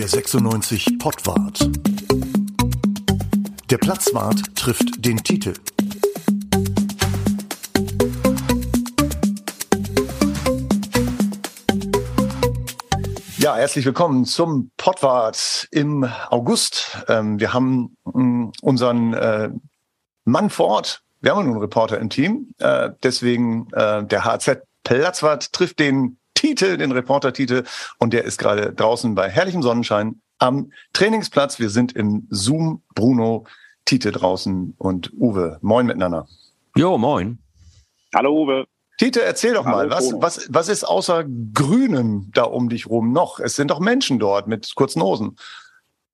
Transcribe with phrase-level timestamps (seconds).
[0.00, 1.60] Der 96 Pottwart.
[3.70, 5.52] Der Platzwart trifft den Titel.
[13.36, 16.96] Ja, herzlich willkommen zum Pottwart im August.
[17.08, 19.50] Ähm, wir haben ähm, unseren äh,
[20.24, 21.02] Mann vor Ort.
[21.20, 22.54] Wir haben einen Reporter im Team.
[22.56, 27.64] Äh, deswegen äh, der HZ Platzwart trifft den Titel, den Reporter-Titel.
[27.98, 31.58] Und der ist gerade draußen bei herrlichem Sonnenschein am Trainingsplatz.
[31.58, 32.82] Wir sind im Zoom.
[32.94, 33.44] Bruno,
[33.84, 35.58] Tite draußen und Uwe.
[35.60, 36.26] Moin miteinander.
[36.74, 37.38] Jo, moin.
[38.14, 38.64] Hallo Uwe.
[38.96, 43.38] Tite, erzähl doch mal, was, was, was ist außer Grünem da um dich rum noch?
[43.38, 45.36] Es sind doch Menschen dort mit kurzen Hosen.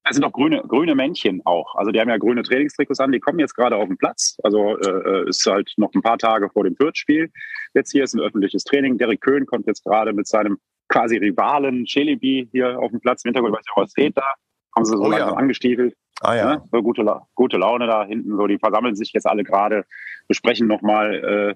[0.09, 1.75] Es sind doch grüne, grüne Männchen auch.
[1.75, 4.37] Also die haben ja grüne Trainingstrikots an, die kommen jetzt gerade auf den Platz.
[4.45, 7.31] Also äh, äh ist halt noch ein paar Tage vor dem Fürth-Spiel.
[7.75, 8.99] Jetzt hier ist ein öffentliches Training.
[8.99, 13.25] Derek Köhn kommt jetzt gerade mit seinem quasi Rivalen Chelibi hier auf den Platz.
[13.25, 14.35] Im Hintergrund weiß ich auch, was steht da.
[14.77, 15.35] Haben sie so oh, langsam ja.
[15.35, 15.97] angestiefelt.
[16.21, 16.55] Ah, ja.
[16.55, 16.63] Ne?
[16.71, 17.05] So gute,
[17.35, 18.37] gute Laune da hinten.
[18.37, 19.85] So, die versammeln sich jetzt alle gerade,
[20.29, 21.55] besprechen nochmal, äh,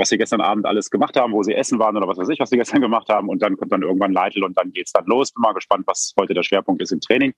[0.00, 2.40] was sie gestern Abend alles gemacht haben, wo sie essen waren oder was weiß ich,
[2.40, 3.28] was sie gestern gemacht haben.
[3.28, 5.32] Und dann kommt dann irgendwann Leitl und dann geht's dann los.
[5.32, 7.32] Bin mal gespannt, was heute der Schwerpunkt ist im Training.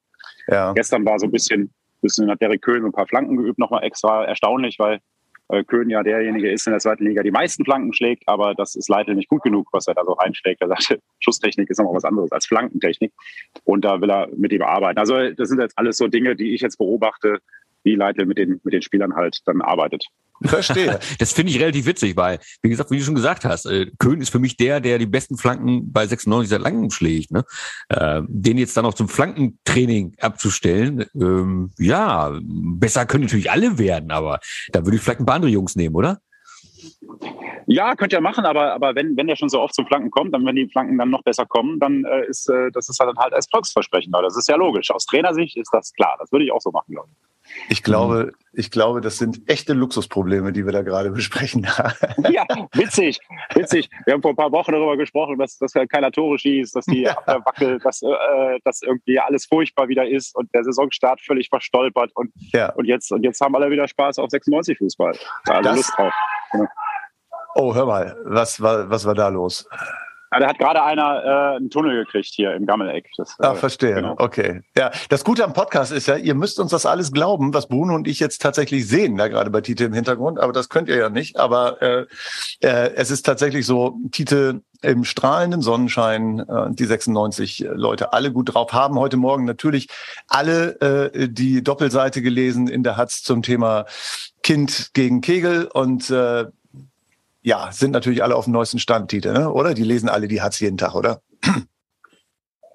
[0.48, 0.72] Ja.
[0.72, 4.24] Gestern war so ein bisschen, bisschen hat Derek Köhn ein paar Flanken geübt, nochmal extra
[4.24, 5.00] erstaunlich, weil
[5.48, 8.74] äh, Köhn ja derjenige ist in der zweiten Liga, die meisten Flanken schlägt, aber das
[8.74, 10.60] ist Leitl nicht gut genug, was er da so reinschlägt.
[10.62, 13.12] Er sagte, Schusstechnik ist nochmal was anderes als Flankentechnik.
[13.64, 14.98] Und da will er mit ihm arbeiten.
[14.98, 17.38] Also das sind jetzt alles so Dinge, die ich jetzt beobachte,
[17.82, 20.06] wie Leitl mit den, mit den Spielern halt dann arbeitet.
[20.44, 20.98] Verstehe.
[21.18, 24.20] Das finde ich relativ witzig, weil, wie gesagt, wie du schon gesagt hast, äh, Köhn
[24.20, 27.30] ist für mich der, der die besten Flanken bei 96 seit langem schlägt.
[27.30, 27.44] Ne?
[27.88, 34.10] Äh, den jetzt dann auch zum Flankentraining abzustellen, ähm, ja, besser können natürlich alle werden,
[34.10, 34.40] aber
[34.72, 36.18] da würde ich vielleicht ein paar andere Jungs nehmen, oder?
[37.66, 40.34] Ja, könnt ihr machen, aber, aber wenn, wenn der schon so oft zum Flanken kommt,
[40.34, 43.16] dann wenn die Flanken dann noch besser kommen, dann äh, ist äh, das ist halt,
[43.16, 44.12] halt als Volksversprechen.
[44.12, 44.90] Das ist ja logisch.
[44.90, 46.16] Aus Trainersicht ist das klar.
[46.18, 47.31] Das würde ich auch so machen, glaube ich.
[47.68, 48.32] Ich glaube, mhm.
[48.52, 51.66] ich glaube, das sind echte Luxusprobleme, die wir da gerade besprechen.
[52.30, 53.20] ja, witzig,
[53.54, 53.88] witzig.
[54.04, 57.02] Wir haben vor ein paar Wochen darüber gesprochen, dass, dass keiner Tore schießt, dass die
[57.02, 57.16] ja.
[57.16, 62.10] Abwehr wackelt, dass, äh, dass irgendwie alles furchtbar wieder ist und der Saisonstart völlig verstolpert.
[62.14, 62.72] Und, ja.
[62.72, 65.16] und, jetzt, und jetzt haben alle wieder Spaß auf 96 Fußball.
[65.44, 66.12] Da alle Lust drauf.
[66.52, 66.66] Genau.
[67.54, 69.68] Oh, hör mal, was war, was war da los?
[70.32, 73.10] Ja, da hat gerade einer äh, einen Tunnel gekriegt hier im Gammeleck.
[73.18, 73.96] Das, äh, ah, verstehe.
[73.96, 74.14] Genau.
[74.16, 74.62] Okay.
[74.76, 77.94] Ja, das Gute am Podcast ist ja, ihr müsst uns das alles glauben, was Bruno
[77.94, 80.40] und ich jetzt tatsächlich sehen, da gerade bei Tite im Hintergrund.
[80.40, 81.38] Aber das könnt ihr ja nicht.
[81.38, 82.06] Aber äh,
[82.60, 88.54] äh, es ist tatsächlich so, Tite im strahlenden Sonnenschein, äh, die 96 Leute alle gut
[88.54, 88.98] drauf haben.
[88.98, 89.88] Heute Morgen natürlich
[90.28, 93.84] alle äh, die Doppelseite gelesen in der Hatz zum Thema
[94.42, 96.46] Kind gegen Kegel und äh,
[97.42, 99.50] ja, sind natürlich alle auf dem neuesten Stand, Tite, ne?
[99.50, 99.74] oder?
[99.74, 101.20] Die lesen alle die Hatz jeden Tag, oder?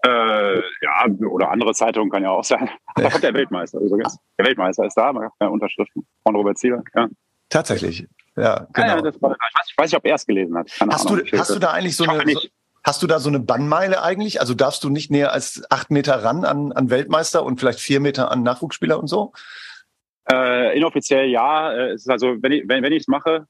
[0.06, 2.70] Äh, ja, oder andere Zeitungen kann ja auch sein.
[2.96, 4.18] Da kommt der Weltmeister übrigens.
[4.38, 6.84] Der Weltmeister ist da, man hat keine Unterschriften von Robert Zieler.
[6.96, 7.08] Ja.
[7.50, 8.06] Tatsächlich,
[8.36, 8.88] ja, genau.
[8.88, 10.70] Ja, ja, war, ich, weiß, ich weiß nicht, ob er es gelesen hat.
[10.78, 11.26] Keine hast, Ahnung.
[11.26, 12.40] du, hast du da eigentlich so eine, so,
[12.84, 14.42] hast du da so eine Bannmeile eigentlich?
[14.42, 18.00] Also darfst du nicht näher als acht Meter ran an, an Weltmeister und vielleicht vier
[18.00, 19.32] Meter an Nachwuchsspieler und so?
[20.30, 21.72] Äh, inoffiziell ja.
[21.72, 23.48] Äh, es ist also, wenn ich wenn, wenn ich es mache,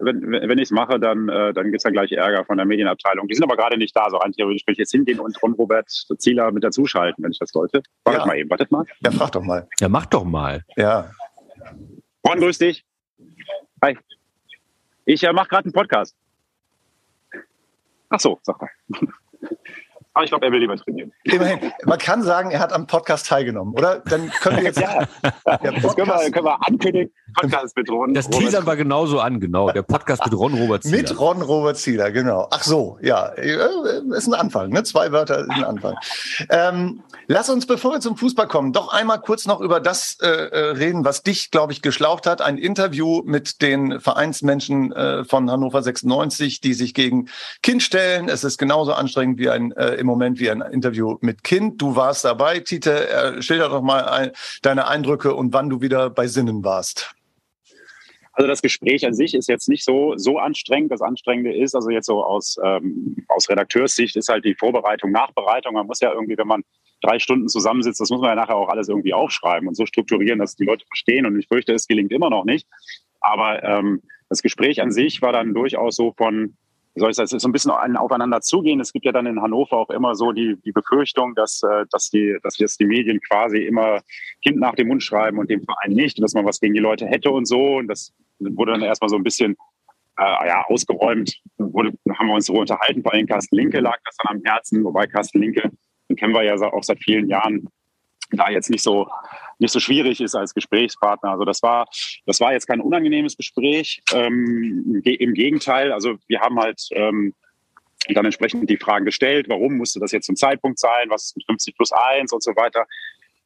[0.00, 2.66] wenn, wenn ich es mache, dann, äh, dann gibt es dann gleich Ärger von der
[2.66, 3.28] Medienabteilung.
[3.28, 4.08] Die sind aber gerade nicht da.
[4.10, 5.88] So rein theoretisch könnte ich jetzt hingehen und Ron Robert
[6.18, 7.82] Zieler mit dazuschalten, wenn ich das wollte.
[8.04, 8.26] Wartet ja.
[8.26, 8.84] mal eben, wartet mal.
[9.00, 9.68] Ja, frag doch mal.
[9.78, 10.64] Ja, mach doch mal.
[10.76, 11.10] Ja.
[12.26, 12.84] Ron, grüß dich.
[13.82, 13.96] Hi.
[15.04, 16.16] Ich äh, mache gerade einen Podcast.
[18.08, 18.70] Ach so, sag mal.
[20.12, 21.12] Aber ich glaube, er will lieber trainieren.
[21.22, 21.72] Immerhin.
[21.84, 24.00] Man kann sagen, er hat am Podcast teilgenommen, oder?
[24.00, 24.80] Dann können wir jetzt.
[24.80, 25.06] ja,
[25.46, 27.12] das können wir, können wir ankündigen.
[27.34, 28.14] Podcast mit Ron.
[28.14, 29.70] Das Teaser war genauso an, genau.
[29.70, 30.96] Der Podcast mit Ron Robert Zieler.
[30.96, 32.48] Mit Ron Robert Zieler, genau.
[32.50, 33.26] Ach so, ja.
[33.26, 34.82] Ist ein Anfang, ne?
[34.82, 35.94] Zwei Wörter ist ein Anfang.
[36.48, 40.26] Ähm, lass uns, bevor wir zum Fußball kommen, doch einmal kurz noch über das äh,
[40.26, 42.42] äh reden, was dich, glaube ich, geschlaucht hat.
[42.42, 47.28] Ein Interview mit den Vereinsmenschen äh, von Hannover 96, die sich gegen
[47.62, 48.28] Kind stellen.
[48.28, 51.80] Es ist genauso anstrengend wie ein äh, im Moment wie ein Interview mit Kind.
[51.80, 53.08] Du warst dabei, Tite.
[53.08, 54.32] Äh, schilder doch mal ein,
[54.62, 57.14] deine Eindrücke und wann du wieder bei Sinnen warst.
[58.32, 60.90] Also das Gespräch an sich ist jetzt nicht so, so anstrengend.
[60.90, 65.74] Das Anstrengende ist, also jetzt so aus, ähm, aus Redakteurssicht, ist halt die Vorbereitung, Nachbereitung.
[65.74, 66.62] Man muss ja irgendwie, wenn man
[67.02, 70.38] drei Stunden zusammensitzt, das muss man ja nachher auch alles irgendwie aufschreiben und so strukturieren,
[70.38, 71.26] dass die Leute verstehen.
[71.26, 72.66] Und ich fürchte, es gelingt immer noch nicht.
[73.20, 76.56] Aber ähm, das Gespräch an sich war dann durchaus so von,
[76.94, 78.80] wie soll ich sagen, es ist so ein bisschen ein Aufeinander zugehen.
[78.80, 82.10] Es gibt ja dann in Hannover auch immer so die, die Befürchtung, dass, äh, dass,
[82.10, 84.00] die, dass jetzt die Medien quasi immer
[84.42, 87.06] Kind nach dem Mund schreiben und dem Verein nicht, dass man was gegen die Leute
[87.06, 87.76] hätte und so.
[87.76, 89.56] Und das wurde dann erstmal so ein bisschen
[90.18, 91.40] äh, ja, ausgeräumt.
[91.58, 94.84] Wurde, haben wir uns so unterhalten, vor allem Carsten Linke lag das dann am Herzen,
[94.84, 95.70] wobei Carsten Linke
[96.16, 97.68] kennen wir ja auch seit vielen Jahren,
[98.32, 99.08] da jetzt nicht so
[99.58, 101.30] nicht so schwierig ist als Gesprächspartner.
[101.30, 101.86] Also das war
[102.26, 104.02] das war jetzt kein unangenehmes Gespräch.
[104.12, 107.34] Ähm, Im Gegenteil, also wir haben halt ähm,
[108.08, 111.46] dann entsprechend die Fragen gestellt, warum musste das jetzt zum Zeitpunkt sein, was ist mit
[111.46, 112.86] 50 plus 1 und so weiter.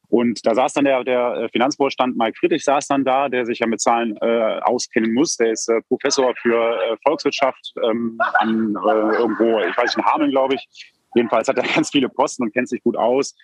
[0.07, 3.67] Und da saß dann der, der Finanzvorstand Mike Friedrich saß dann da, der sich ja
[3.67, 5.37] mit Zahlen äh, auskennen muss.
[5.37, 10.13] Der ist äh, Professor für äh, Volkswirtschaft ähm, an äh, irgendwo, ich weiß nicht, in
[10.13, 10.93] Hameln, glaube ich.
[11.15, 13.35] Jedenfalls hat er ganz viele Posten und kennt sich gut aus.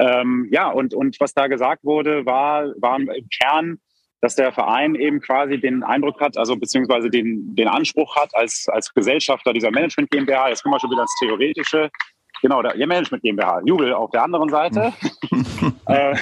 [0.00, 3.78] Ähm, ja, und, und was da gesagt wurde, war, war im Kern,
[4.22, 8.66] dass der Verein eben quasi den Eindruck hat, also beziehungsweise den, den Anspruch hat, als,
[8.68, 11.90] als Gesellschafter dieser Management GmbH, jetzt kommen wir schon wieder ins Theoretische,
[12.42, 13.62] Genau, der Management GmbH.
[13.64, 14.92] Jubel auf der anderen Seite.
[15.86, 16.16] äh,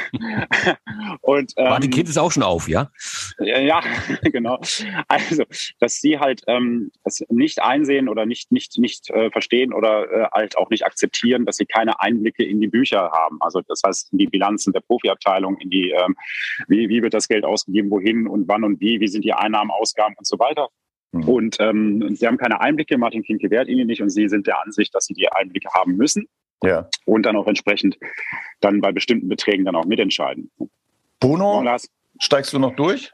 [1.20, 2.90] und, ähm, Martin Kind ist auch schon auf, ja?
[3.38, 3.80] Ja,
[4.22, 4.60] genau.
[5.06, 5.44] Also,
[5.78, 10.28] dass sie halt ähm, das nicht einsehen oder nicht, nicht, nicht äh, verstehen oder äh,
[10.32, 13.38] halt auch nicht akzeptieren, dass sie keine Einblicke in die Bücher haben.
[13.40, 16.16] Also das heißt in die Bilanzen der Profiabteilung, in die, ähm,
[16.66, 19.70] wie, wie wird das Geld ausgegeben, wohin und wann und wie, wie sind die Einnahmen,
[19.70, 20.68] Ausgaben und so weiter.
[21.12, 21.28] Mhm.
[21.28, 24.62] Und ähm, sie haben keine Einblicke, Martin Kind gewährt ihnen nicht und sie sind der
[24.62, 26.28] Ansicht, dass sie die Einblicke haben müssen.
[26.62, 26.88] Ja.
[27.04, 27.98] Und dann auch entsprechend
[28.60, 30.50] dann bei bestimmten Beträgen dann auch mitentscheiden.
[31.20, 31.64] Bruno,
[32.18, 33.12] steigst du noch durch?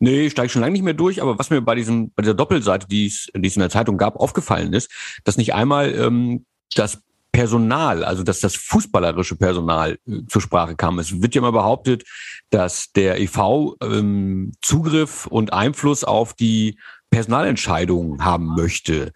[0.00, 2.34] Nee, ich steige schon lange nicht mehr durch, aber was mir bei diesem, bei dieser
[2.34, 4.90] Doppelseite, die es, die es in der Zeitung gab, aufgefallen ist,
[5.24, 7.02] dass nicht einmal ähm, das
[7.32, 10.98] Personal, also dass das fußballerische Personal äh, zur Sprache kam.
[10.98, 12.04] Es wird ja immer behauptet,
[12.50, 16.78] dass der EV ähm, Zugriff und Einfluss auf die
[17.10, 19.12] Personalentscheidungen haben möchte.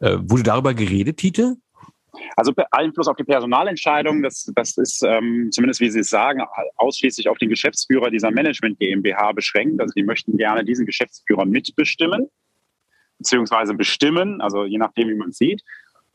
[0.00, 1.56] Äh, wurde darüber geredet, Tite?
[2.36, 6.42] Also Einfluss auf die Personalentscheidung, das, das ist ähm, zumindest, wie Sie es sagen,
[6.76, 9.80] ausschließlich auf den Geschäftsführer dieser Management GmbH beschränkt.
[9.80, 12.28] Also die möchten gerne diesen Geschäftsführer mitbestimmen,
[13.18, 15.62] beziehungsweise bestimmen, also je nachdem, wie man es sieht.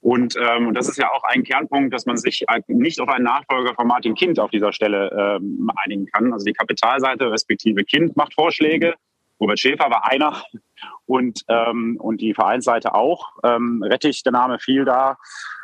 [0.02, 3.76] Und, ähm, das ist ja auch ein Kernpunkt, dass man sich nicht auf einen Nachfolger
[3.76, 6.34] von Martin Kind auf dieser Stelle ähm, einigen kann.
[6.34, 8.96] Also die Kapitalseite respektive Kind macht Vorschläge.
[9.40, 10.44] Robert Schäfer war einer
[11.06, 13.34] und, ähm, und die Vereinsseite auch.
[13.44, 15.18] Ähm, Rettich, der Name fiel da.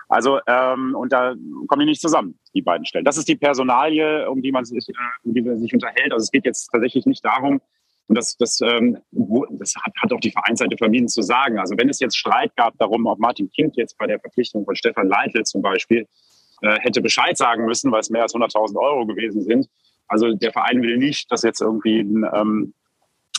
[0.10, 1.36] Also, ähm, und da
[1.68, 3.06] kommen die nicht zusammen, die beiden Stellen.
[3.06, 4.94] Das ist die Personalie, um die man sich, äh,
[5.24, 6.14] um die man sich unterhält.
[6.14, 7.62] Also es geht jetzt tatsächlich nicht darum,
[8.08, 11.60] und das, das, ähm, das hat, hat auch die Vereinsseite vermieden zu sagen.
[11.60, 14.76] Also wenn es jetzt Streit gab darum, ob Martin Kind jetzt bei der Verpflichtung von
[14.76, 16.08] Stefan Leitl zum Beispiel
[16.62, 19.70] äh, hätte Bescheid sagen müssen, weil es mehr als 100.000 Euro gewesen sind.
[20.08, 22.74] Also der Verein will nicht, dass jetzt irgendwie ein, ähm,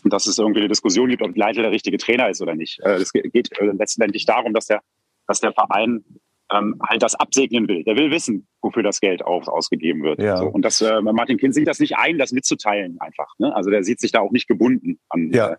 [0.04, 2.80] dass es irgendwie eine Diskussion gibt, ob Leitl der richtige Trainer ist oder nicht.
[2.80, 4.80] Äh, es geht äh, letztendlich darum, dass der,
[5.26, 6.04] dass der Verein
[6.52, 7.84] ähm, halt das absegnen will.
[7.84, 10.20] Der will wissen, wofür das Geld auf, ausgegeben wird.
[10.20, 10.38] Ja.
[10.38, 13.34] So, und das, äh, Martin Kind sieht das nicht ein, das mitzuteilen einfach.
[13.38, 13.54] Ne?
[13.54, 15.52] Also der sieht sich da auch nicht gebunden an, ja.
[15.52, 15.56] äh,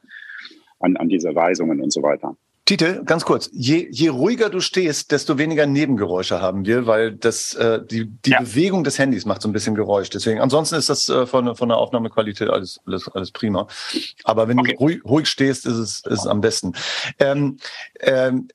[0.80, 2.36] an, an diese Weisungen und so weiter.
[2.70, 7.56] Tite, ganz kurz, je, je ruhiger du stehst, desto weniger Nebengeräusche haben wir, weil das
[7.56, 8.42] äh, die, die ja.
[8.42, 10.12] Bewegung des Handys macht so ein bisschen Geräusch.
[10.12, 13.66] Deswegen, ansonsten ist das äh, von, von der Aufnahmequalität alles, alles, alles prima.
[14.24, 14.74] Aber wenn okay.
[14.74, 16.74] du ruhig, ruhig stehst, ist es, ist es am besten.
[17.18, 17.58] Ähm,
[18.02, 18.50] ähm,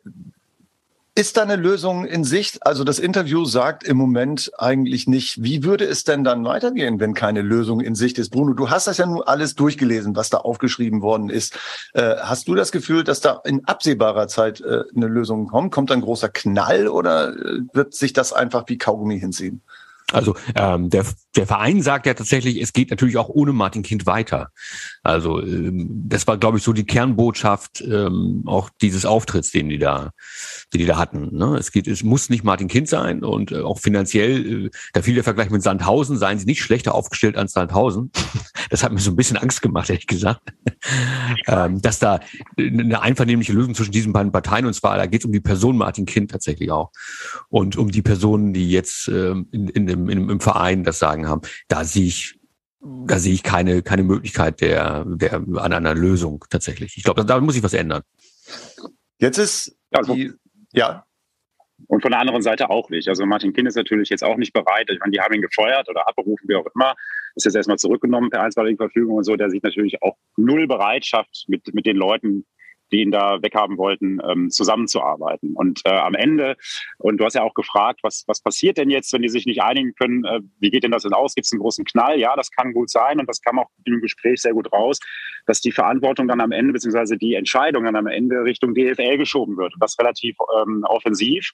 [1.17, 2.67] ist da eine Lösung in Sicht?
[2.67, 7.15] Also das Interview sagt im Moment eigentlich nicht, wie würde es denn dann weitergehen, wenn
[7.15, 8.31] keine Lösung in Sicht ist?
[8.31, 11.57] Bruno, du hast das ja nun alles durchgelesen, was da aufgeschrieben worden ist.
[11.93, 15.71] Äh, hast du das Gefühl, dass da in absehbarer Zeit äh, eine Lösung kommt?
[15.71, 19.63] Kommt ein großer Knall oder äh, wird sich das einfach wie Kaugummi hinziehen?
[20.15, 21.05] Also ähm, der,
[21.37, 24.51] der Verein sagt ja tatsächlich, es geht natürlich auch ohne Martin Kind weiter.
[25.03, 29.79] Also ähm, das war, glaube ich, so die Kernbotschaft ähm, auch dieses Auftritts, den die
[29.79, 30.13] da,
[30.73, 31.37] den die da hatten.
[31.37, 31.57] Ne?
[31.59, 35.15] Es geht, es muss nicht Martin Kind sein und äh, auch finanziell, äh, da fiel
[35.15, 38.11] der Vergleich mit Sandhausen, seien sie nicht schlechter aufgestellt als Sandhausen.
[38.71, 40.41] Das hat mir so ein bisschen Angst gemacht, ehrlich gesagt,
[41.47, 42.19] ähm, dass da
[42.57, 45.77] eine einvernehmliche Lösung zwischen diesen beiden Parteien und zwar da geht es um die Person
[45.77, 46.91] Martin Kind tatsächlich auch
[47.51, 51.29] und um die Personen, die jetzt ähm, in, in dem, in, im Verein das Sagen
[51.29, 51.43] haben.
[51.69, 52.39] Da sehe ich
[53.07, 56.97] da sehe ich keine, keine Möglichkeit der, der, an einer Lösung tatsächlich.
[56.97, 58.03] Ich glaube, da, da muss ich was ändern.
[59.19, 60.33] Jetzt ist die,
[60.73, 61.07] ja.
[61.87, 63.09] Und von der anderen Seite auch nicht.
[63.09, 64.89] Also Martin Kind ist natürlich jetzt auch nicht bereit.
[64.91, 66.95] Ich meine, die haben ihn gefeuert oder abberufen, wie auch immer.
[67.35, 69.37] Ist jetzt erstmal zurückgenommen per einstweilige Verfügung und so.
[69.37, 72.47] Der sieht natürlich auch null Bereitschaft, mit, mit den Leuten
[72.95, 75.55] die ihn da weghaben wollten, ähm, zusammenzuarbeiten.
[75.55, 76.57] Und äh, am Ende,
[76.99, 79.63] und du hast ja auch gefragt, was, was passiert denn jetzt, wenn die sich nicht
[79.63, 81.35] einigen können, äh, wie geht denn das denn aus?
[81.35, 82.19] Gibt es einen großen Knall?
[82.19, 85.01] Ja, das kann gut sein und das kam auch im Gespräch sehr gut raus,
[85.47, 89.57] dass die Verantwortung dann am Ende, beziehungsweise die Entscheidung dann am Ende Richtung DFL geschoben
[89.57, 89.75] wird.
[89.75, 91.53] Und das relativ ähm, offensiv.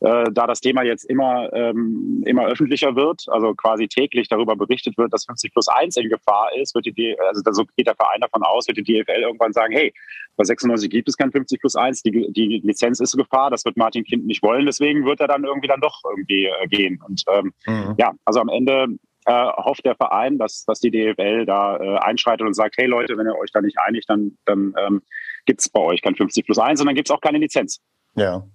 [0.00, 4.96] Äh, da das Thema jetzt immer, ähm, immer öffentlicher wird, also quasi täglich darüber berichtet
[4.96, 8.20] wird, dass 50 plus 1 in Gefahr ist, wird die, also so geht der Verein
[8.20, 9.92] davon aus, wird die DFL irgendwann sagen, hey,
[10.36, 13.64] bei 96 gibt es kein 50 plus 1, die, die Lizenz ist in Gefahr, das
[13.64, 17.00] wird Martin Kind nicht wollen, deswegen wird er dann irgendwie dann doch irgendwie äh, gehen.
[17.06, 17.94] Und ähm, mhm.
[17.98, 18.86] ja, also am Ende
[19.26, 23.18] äh, hofft der Verein, dass, dass die DFL da äh, einschreitet und sagt, hey Leute,
[23.18, 25.02] wenn ihr euch da nicht einigt, dann, dann ähm,
[25.44, 27.82] gibt es bei euch kein 50 plus 1 und dann gibt es auch keine Lizenz.
[28.20, 28.46] Ja.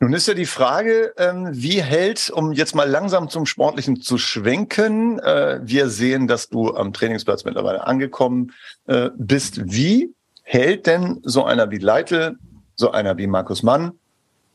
[0.00, 4.16] Nun ist ja die Frage, ähm, wie hält, um jetzt mal langsam zum Sportlichen zu
[4.16, 8.52] schwenken, äh, wir sehen, dass du am Trainingsplatz mittlerweile angekommen
[8.86, 9.70] äh, bist.
[9.70, 10.14] Wie
[10.44, 12.38] hält denn so einer wie Leitl,
[12.74, 13.92] so einer wie Markus Mann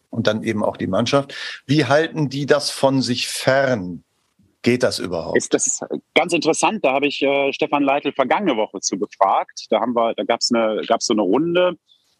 [0.09, 1.35] und dann eben auch die Mannschaft,
[1.67, 4.03] wie halten die das von sich fern?
[4.63, 5.37] Geht das überhaupt?
[5.37, 5.81] Ist das
[6.15, 6.83] ganz interessant.
[6.83, 9.67] Da habe ich äh, Stefan Leitl vergangene Woche zu gefragt.
[9.69, 11.77] Da haben wir, da gab es eine, gab's so eine Runde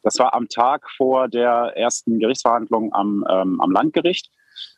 [0.07, 4.31] das war am Tag vor der ersten Gerichtsverhandlung am, ähm, am Landgericht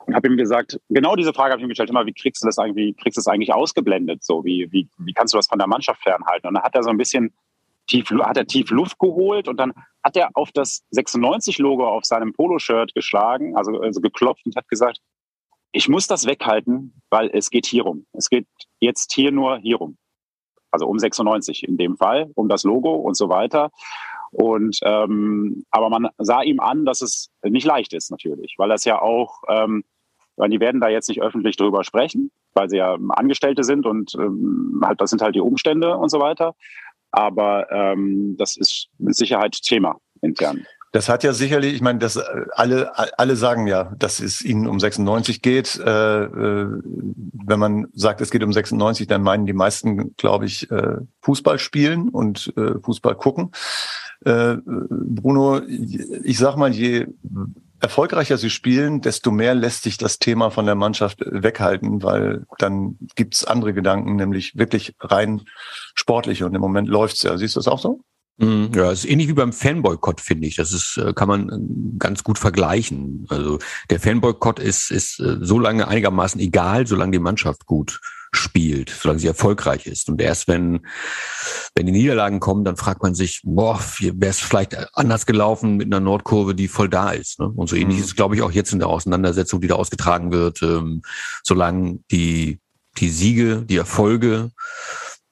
[0.07, 2.47] und habe ihm gesagt, genau diese Frage habe ich ihm gestellt, immer, wie kriegst du
[2.47, 4.23] das eigentlich, kriegst du das eigentlich ausgeblendet?
[4.23, 6.47] So, wie, wie, wie kannst du das von der Mannschaft fernhalten?
[6.47, 7.31] Und dann hat er so ein bisschen
[7.87, 12.33] tief, hat er tief Luft geholt und dann hat er auf das 96-Logo auf seinem
[12.33, 14.99] Poloshirt geschlagen, also, also geklopft und hat gesagt,
[15.71, 18.07] ich muss das weghalten, weil es geht hier rum.
[18.13, 18.47] Es geht
[18.79, 19.97] jetzt hier nur hier rum.
[20.71, 23.69] Also um 96 in dem Fall, um das Logo und so weiter.
[24.31, 28.85] Und ähm, aber man sah ihm an, dass es nicht leicht ist natürlich, weil das
[28.85, 29.83] ja auch, ähm,
[30.35, 34.13] weil die werden da jetzt nicht öffentlich drüber sprechen, weil sie ja Angestellte sind und
[34.15, 36.55] ähm, halt das sind halt die Umstände und so weiter.
[37.11, 40.65] Aber ähm, das ist mit Sicherheit Thema intern.
[40.91, 44.67] Das hat ja sicherlich, ich meine, das äh, alle alle sagen ja, dass es ihnen
[44.67, 45.79] um 96 geht.
[45.79, 46.81] Äh, äh,
[47.45, 51.59] wenn man sagt, es geht um 96, dann meinen die meisten, glaube ich, äh, Fußball
[51.59, 53.51] spielen und äh, Fußball gucken.
[54.21, 57.07] Bruno, ich sag mal, je
[57.79, 62.97] erfolgreicher sie spielen, desto mehr lässt sich das Thema von der Mannschaft weghalten, weil dann
[63.15, 65.43] gibt's andere Gedanken, nämlich wirklich rein
[65.95, 66.45] sportliche.
[66.45, 67.37] Und im Moment läuft's ja.
[67.37, 68.01] Siehst du das auch so?
[68.39, 68.71] Mhm.
[68.73, 70.55] Ja, es ist ähnlich wie beim Fanboykott, finde ich.
[70.55, 73.25] Das ist, äh, kann man äh, ganz gut vergleichen.
[73.29, 77.99] Also der Fanboykott ist, ist äh, so lange einigermaßen egal, solange die Mannschaft gut
[78.31, 80.07] spielt, solange sie erfolgreich ist.
[80.07, 80.85] Und erst wenn,
[81.75, 85.87] wenn die Niederlagen kommen, dann fragt man sich, boah, wäre es vielleicht anders gelaufen mit
[85.87, 87.39] einer Nordkurve, die voll da ist.
[87.39, 87.47] Ne?
[87.47, 88.03] Und so ähnlich mhm.
[88.03, 91.01] ist es, glaube ich, auch jetzt in der Auseinandersetzung, die da ausgetragen wird, ähm,
[91.43, 92.59] solange die,
[92.99, 94.51] die Siege, die Erfolge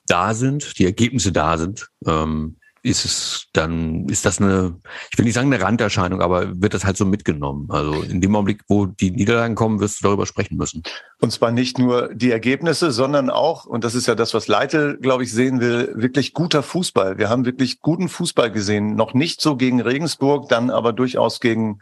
[0.07, 2.56] da sind, die Ergebnisse da sind, ähm,
[2.87, 4.79] ist es dann, ist das eine,
[5.11, 7.67] ich will nicht sagen eine Randerscheinung, aber wird das halt so mitgenommen.
[7.69, 10.83] Also in dem Augenblick, wo die Niederlagen kommen, wirst du darüber sprechen müssen.
[11.19, 14.97] Und zwar nicht nur die Ergebnisse, sondern auch, und das ist ja das, was Leitl,
[14.97, 17.17] glaube ich, sehen will, wirklich guter Fußball.
[17.17, 18.95] Wir haben wirklich guten Fußball gesehen.
[18.95, 21.79] Noch nicht so gegen Regensburg, dann aber durchaus gegen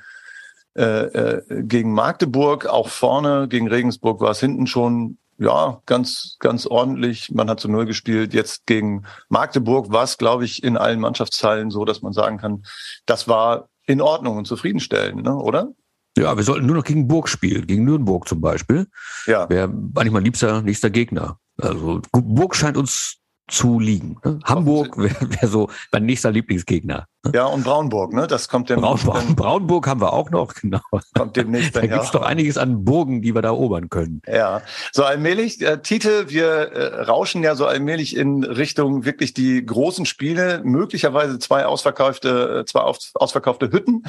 [0.77, 6.65] äh, äh, gegen Magdeburg, auch vorne, gegen Regensburg war es hinten schon ja, ganz, ganz
[6.65, 7.31] ordentlich.
[7.31, 8.33] Man hat zu Null gespielt.
[8.33, 12.63] Jetzt gegen Magdeburg war es, glaube ich, in allen Mannschaftsteilen so, dass man sagen kann,
[13.05, 15.35] das war in Ordnung und zufriedenstellend, ne?
[15.35, 15.69] oder?
[16.17, 18.87] Ja, wir sollten nur noch gegen Burg spielen, gegen Nürnberg zum Beispiel.
[19.27, 19.49] Ja.
[19.49, 21.39] Wäre eigentlich mein liebster nächster Gegner.
[21.57, 24.17] Also Burg scheint uns zu liegen.
[24.23, 24.39] Ne?
[24.45, 27.07] Hamburg wäre wär so mein nächster Lieblingsgegner.
[27.25, 27.31] Ne?
[27.33, 28.27] Ja, und Braunburg, ne?
[28.27, 30.79] Das kommt ja Braunburg, Braunburg haben wir auch noch, genau.
[31.13, 34.21] Kommt demnächst dann, Da gibt's doch einiges an Burgen, die wir da erobern können.
[34.27, 39.65] Ja, so allmählich, äh, Titel, wir äh, rauschen ja so allmählich in Richtung wirklich die
[39.65, 44.03] großen Spiele, möglicherweise zwei ausverkaufte, äh, zwei aus, ausverkaufte Hütten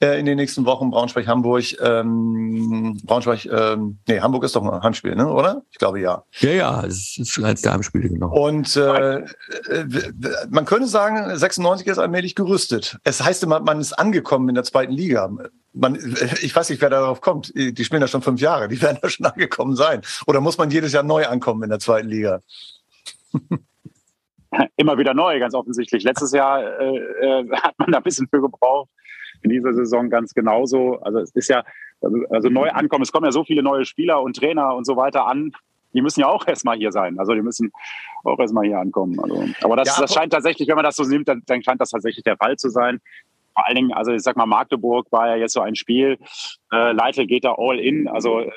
[0.00, 4.82] äh, in den nächsten Wochen, Braunschweig, Hamburg, ähm, Braunschweig, ähm, nee, Hamburg ist doch ein
[4.82, 5.62] Handspiel, ne, oder?
[5.70, 6.24] Ich glaube ja.
[6.40, 8.28] Ja, ja, es ist eins der Heimspiele, genau.
[8.28, 9.22] Und äh,
[10.50, 12.55] man könnte sagen, 96 ist allmählich gerüstet.
[13.04, 15.30] Es heißt immer, man ist angekommen in der zweiten Liga.
[15.72, 15.94] Man,
[16.42, 17.52] ich weiß nicht, wer darauf kommt.
[17.54, 18.68] Die spielen da schon fünf Jahre.
[18.68, 20.02] Die werden da schon angekommen sein.
[20.26, 22.40] Oder muss man jedes Jahr neu ankommen in der zweiten Liga?
[24.76, 26.02] Immer wieder neu, ganz offensichtlich.
[26.04, 28.90] Letztes Jahr äh, äh, hat man da ein bisschen für gebraucht.
[29.42, 30.98] In dieser Saison ganz genauso.
[31.00, 31.62] Also es ist ja,
[32.00, 33.02] also, also neu ankommen.
[33.02, 35.52] Es kommen ja so viele neue Spieler und Trainer und so weiter an
[35.96, 37.18] die müssen ja auch erstmal hier sein.
[37.18, 37.72] Also die müssen
[38.24, 39.18] auch erstmal hier ankommen.
[39.18, 41.80] Also, aber das, ja, das scheint tatsächlich, wenn man das so nimmt, dann, dann scheint
[41.80, 43.00] das tatsächlich der Fall zu sein.
[43.54, 46.18] Vor allen Dingen, also ich sag mal, Magdeburg war ja jetzt so ein Spiel.
[46.70, 48.50] Äh, Leitl geht da all in, also äh,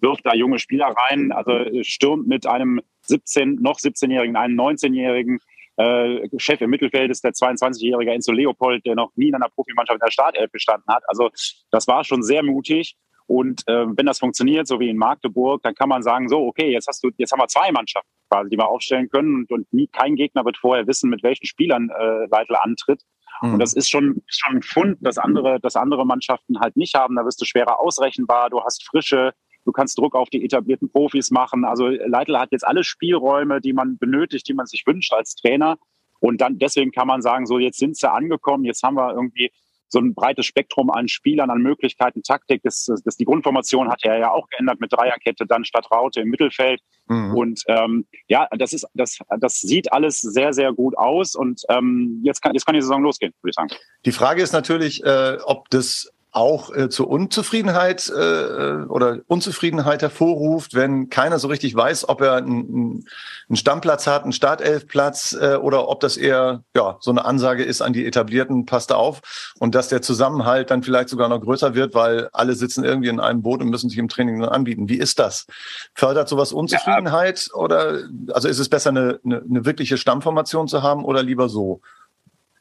[0.00, 5.38] wirft da junge Spieler rein, also stürmt mit einem 17, noch 17-Jährigen, einem 19-Jährigen.
[5.76, 9.98] Äh, Chef im Mittelfeld ist der 22-jährige Enzo Leopold, der noch nie in einer Profimannschaft
[10.00, 11.02] in der Startelf gestanden hat.
[11.06, 11.30] Also
[11.70, 12.96] das war schon sehr mutig.
[13.32, 16.70] Und äh, wenn das funktioniert, so wie in Magdeburg, dann kann man sagen, so, okay,
[16.70, 19.72] jetzt hast du, jetzt haben wir zwei Mannschaften quasi, die wir aufstellen können und, und
[19.72, 23.00] nie, kein Gegner wird vorher wissen, mit welchen Spielern äh, Leitl antritt.
[23.40, 23.54] Mhm.
[23.54, 27.16] Und das ist schon, schon ein Fund, das andere, das andere Mannschaften halt nicht haben.
[27.16, 29.32] Da wirst du schwerer ausrechenbar, du hast frische,
[29.64, 31.64] du kannst Druck auf die etablierten Profis machen.
[31.64, 35.78] Also Leitl hat jetzt alle Spielräume, die man benötigt, die man sich wünscht als Trainer.
[36.20, 39.50] Und dann deswegen kann man sagen, so jetzt sind sie angekommen, jetzt haben wir irgendwie
[39.92, 42.62] so ein breites Spektrum an Spielern, an Möglichkeiten, Taktik.
[42.64, 46.28] Das, das, die Grundformation hat er ja auch geändert mit Dreierkette, dann statt Raute im
[46.28, 46.80] Mittelfeld.
[47.08, 47.34] Mhm.
[47.34, 51.34] Und ähm, ja, das ist, das, das sieht alles sehr, sehr gut aus.
[51.34, 53.68] Und ähm, jetzt kann, jetzt kann die Saison losgehen, würde ich sagen.
[54.06, 60.74] Die Frage ist natürlich, äh, ob das auch äh, zur Unzufriedenheit äh, oder Unzufriedenheit hervorruft,
[60.74, 63.04] wenn keiner so richtig weiß, ob er einen,
[63.48, 67.82] einen Stammplatz hat, einen Startelfplatz äh, oder ob das eher ja so eine Ansage ist
[67.82, 69.20] an die etablierten, passt auf
[69.58, 73.20] und dass der Zusammenhalt dann vielleicht sogar noch größer wird, weil alle sitzen irgendwie in
[73.20, 74.88] einem Boot und müssen sich im Training dann anbieten.
[74.88, 75.46] Wie ist das?
[75.94, 77.60] Fördert sowas Unzufriedenheit ja.
[77.60, 77.98] oder
[78.32, 81.82] also ist es besser eine, eine, eine wirkliche Stammformation zu haben oder lieber so?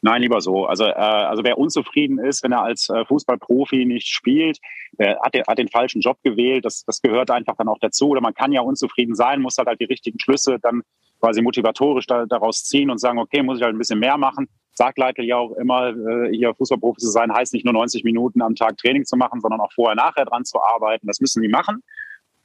[0.04, 0.66] Nein, lieber so.
[0.66, 4.58] Also, äh, also wer unzufrieden ist, wenn er als äh, Fußballprofi nicht spielt,
[4.94, 6.66] der hat, der hat den falschen Job gewählt.
[6.66, 8.10] Das, das gehört einfach dann auch dazu.
[8.10, 10.82] Oder man kann ja unzufrieden sein, muss halt, halt die richtigen Schlüsse dann
[11.20, 14.48] quasi motivatorisch da, daraus ziehen und sagen, okay, muss ich halt ein bisschen mehr machen.
[14.74, 18.42] Sagt Leitl ja auch immer, äh, hier Fußballprofi zu sein, heißt nicht nur 90 Minuten
[18.42, 21.06] am Tag Training zu machen, sondern auch vorher, nachher dran zu arbeiten.
[21.06, 21.84] Das müssen die machen.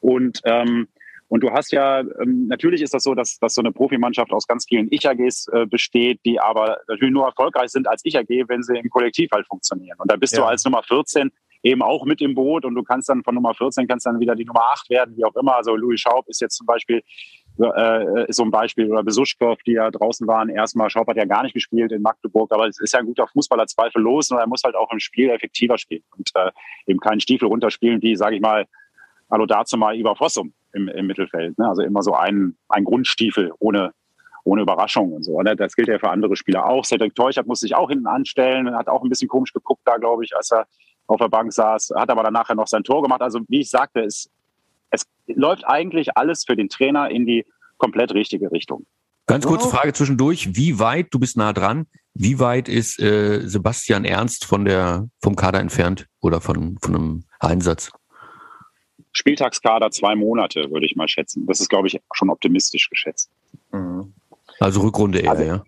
[0.00, 0.88] Und ähm,
[1.28, 4.46] und du hast ja, ähm, natürlich ist das so, dass, dass so eine Profimannschaft aus
[4.46, 8.78] ganz vielen Ich-AGs äh, besteht, die aber natürlich nur erfolgreich sind als Ich-AG, wenn sie
[8.78, 9.98] im Kollektiv halt funktionieren.
[9.98, 10.40] Und da bist ja.
[10.40, 11.30] du als Nummer 14
[11.62, 14.36] eben auch mit im Boot und du kannst dann von Nummer 14 kannst dann wieder
[14.36, 15.56] die Nummer 8 werden, wie auch immer.
[15.56, 17.02] Also Louis Schaub ist jetzt zum Beispiel
[17.58, 20.48] äh, ist so ein Beispiel oder Besuschkow, die ja draußen waren.
[20.48, 23.26] Erstmal Schaub hat ja gar nicht gespielt in Magdeburg, aber es ist ja ein guter
[23.26, 26.50] Fußballer zweifellos und er muss halt auch im Spiel effektiver spielen und äh,
[26.86, 28.66] eben keinen Stiefel runterspielen, wie, sage ich mal,
[29.28, 31.58] Hallo dazu mal Ivar Fossum im, im Mittelfeld.
[31.58, 31.68] Ne?
[31.68, 33.92] Also immer so ein, ein Grundstiefel ohne,
[34.44, 35.40] ohne Überraschung und so.
[35.42, 35.56] Ne?
[35.56, 36.84] Das gilt ja für andere Spieler auch.
[36.84, 40.24] Cedric Teuchert muss sich auch hinten anstellen, hat auch ein bisschen komisch geguckt da, glaube
[40.24, 40.66] ich, als er
[41.08, 43.22] auf der Bank saß, hat aber dann nachher noch sein Tor gemacht.
[43.22, 44.28] Also wie ich sagte, es,
[44.90, 47.46] es läuft eigentlich alles für den Trainer in die
[47.78, 48.86] komplett richtige Richtung.
[49.26, 50.54] Ganz kurze Frage zwischendurch.
[50.54, 55.34] Wie weit, du bist nah dran, wie weit ist äh, Sebastian Ernst von der, vom
[55.34, 57.90] Kader entfernt oder von, von einem Einsatz?
[59.16, 61.46] Spieltagskader zwei Monate, würde ich mal schätzen.
[61.46, 63.30] Das ist, glaube ich, schon optimistisch geschätzt.
[63.72, 64.12] Mhm.
[64.60, 65.64] Also Rückrunde eher, also, ja.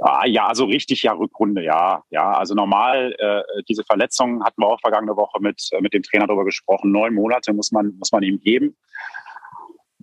[0.00, 2.02] Ah, ja, also richtig, ja, Rückrunde, ja.
[2.10, 6.02] Ja, also normal, äh, diese Verletzungen hatten wir auch vergangene Woche mit, äh, mit dem
[6.02, 6.90] Trainer darüber gesprochen.
[6.90, 8.76] Neun Monate muss man, muss man ihm geben.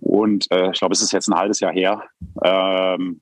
[0.00, 2.02] Und äh, ich glaube, es ist jetzt ein halbes Jahr her.
[2.44, 3.20] Ähm,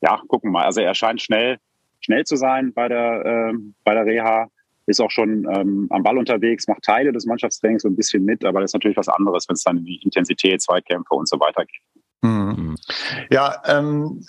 [0.00, 0.64] ja, gucken wir mal.
[0.64, 1.58] Also er scheint schnell,
[2.00, 3.52] schnell zu sein bei der, äh,
[3.84, 4.48] bei der Reha
[4.86, 8.44] ist auch schon ähm, am Ball unterwegs, macht Teile des Mannschaftstrainings so ein bisschen mit,
[8.44, 11.40] aber das ist natürlich was anderes, wenn es dann in die Intensität, Zweikämpfe und so
[11.40, 11.80] weiter geht.
[12.24, 12.76] Mhm.
[13.30, 14.24] Ja, ähm,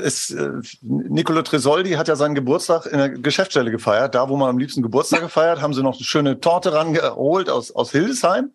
[0.00, 0.50] es, äh,
[0.82, 4.14] Nicolo Tresoldi hat ja seinen Geburtstag in der Geschäftsstelle gefeiert.
[4.14, 7.72] Da, wo man am liebsten Geburtstag gefeiert, haben sie noch eine schöne Torte rangeholt aus,
[7.72, 8.52] aus Hildesheim.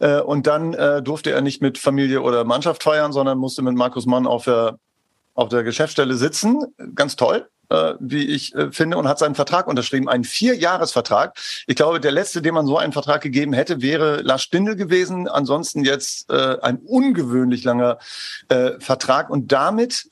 [0.00, 3.74] Äh, und dann äh, durfte er nicht mit Familie oder Mannschaft feiern, sondern musste mit
[3.74, 4.78] Markus Mann auf der,
[5.32, 6.62] auf der Geschäftsstelle sitzen.
[6.94, 11.36] Ganz toll äh, wie ich äh, finde, und hat seinen Vertrag unterschrieben, einen Vierjahresvertrag.
[11.66, 15.28] Ich glaube, der letzte, dem man so einen Vertrag gegeben hätte, wäre Lars Stindl gewesen.
[15.28, 17.98] Ansonsten jetzt äh, ein ungewöhnlich langer
[18.48, 19.30] äh, Vertrag.
[19.30, 20.08] Und damit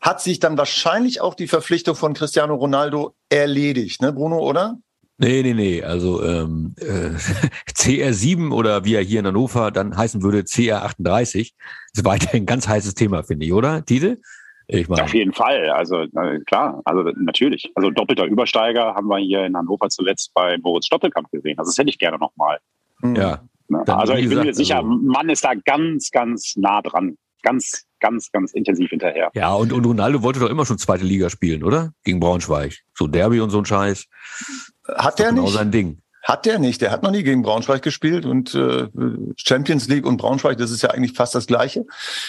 [0.00, 4.78] hat sich dann wahrscheinlich auch die Verpflichtung von Cristiano Ronaldo erledigt, ne, Bruno, oder?
[5.18, 5.82] Nee, nee, nee.
[5.84, 7.10] Also ähm, äh,
[7.72, 11.52] CR7 oder wie er hier in Hannover dann heißen würde, CR38,
[11.92, 14.20] ist weiterhin ein ganz heißes Thema, finde ich, oder, Tite?
[14.66, 15.02] Ich meine.
[15.02, 15.70] Auf jeden Fall.
[15.70, 16.04] Also
[16.46, 17.70] klar, also natürlich.
[17.74, 21.58] Also doppelter Übersteiger haben wir hier in Hannover zuletzt bei Moritz Stoppelkamp gesehen.
[21.58, 22.58] Also das hätte ich gerne nochmal.
[23.00, 23.16] Hm.
[23.16, 23.42] Ja.
[23.68, 23.82] Ne?
[23.86, 27.16] Also ich bin mir sicher, also, Mann ist da ganz, ganz nah dran.
[27.42, 29.30] Ganz, ganz, ganz intensiv hinterher.
[29.34, 31.92] Ja, und, und Ronaldo wollte doch immer schon zweite Liga spielen, oder?
[32.04, 32.78] Gegen Braunschweig.
[32.94, 34.06] So Derby und so ein Scheiß.
[34.86, 35.50] Hat der genau nicht?
[35.50, 36.02] Genau sein Ding.
[36.22, 36.80] Hat der nicht.
[36.80, 38.88] Der hat noch nie gegen Braunschweig gespielt und äh,
[39.36, 41.84] Champions League und Braunschweig, das ist ja eigentlich fast das Gleiche.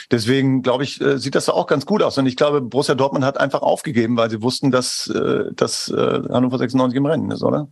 [0.10, 2.18] Deswegen glaube ich, äh, sieht das auch ganz gut aus.
[2.18, 6.22] Und ich glaube, Borussia Dortmund hat einfach aufgegeben, weil sie wussten, dass, äh, dass äh,
[6.30, 7.68] Hannover 96 im Rennen ist, oder?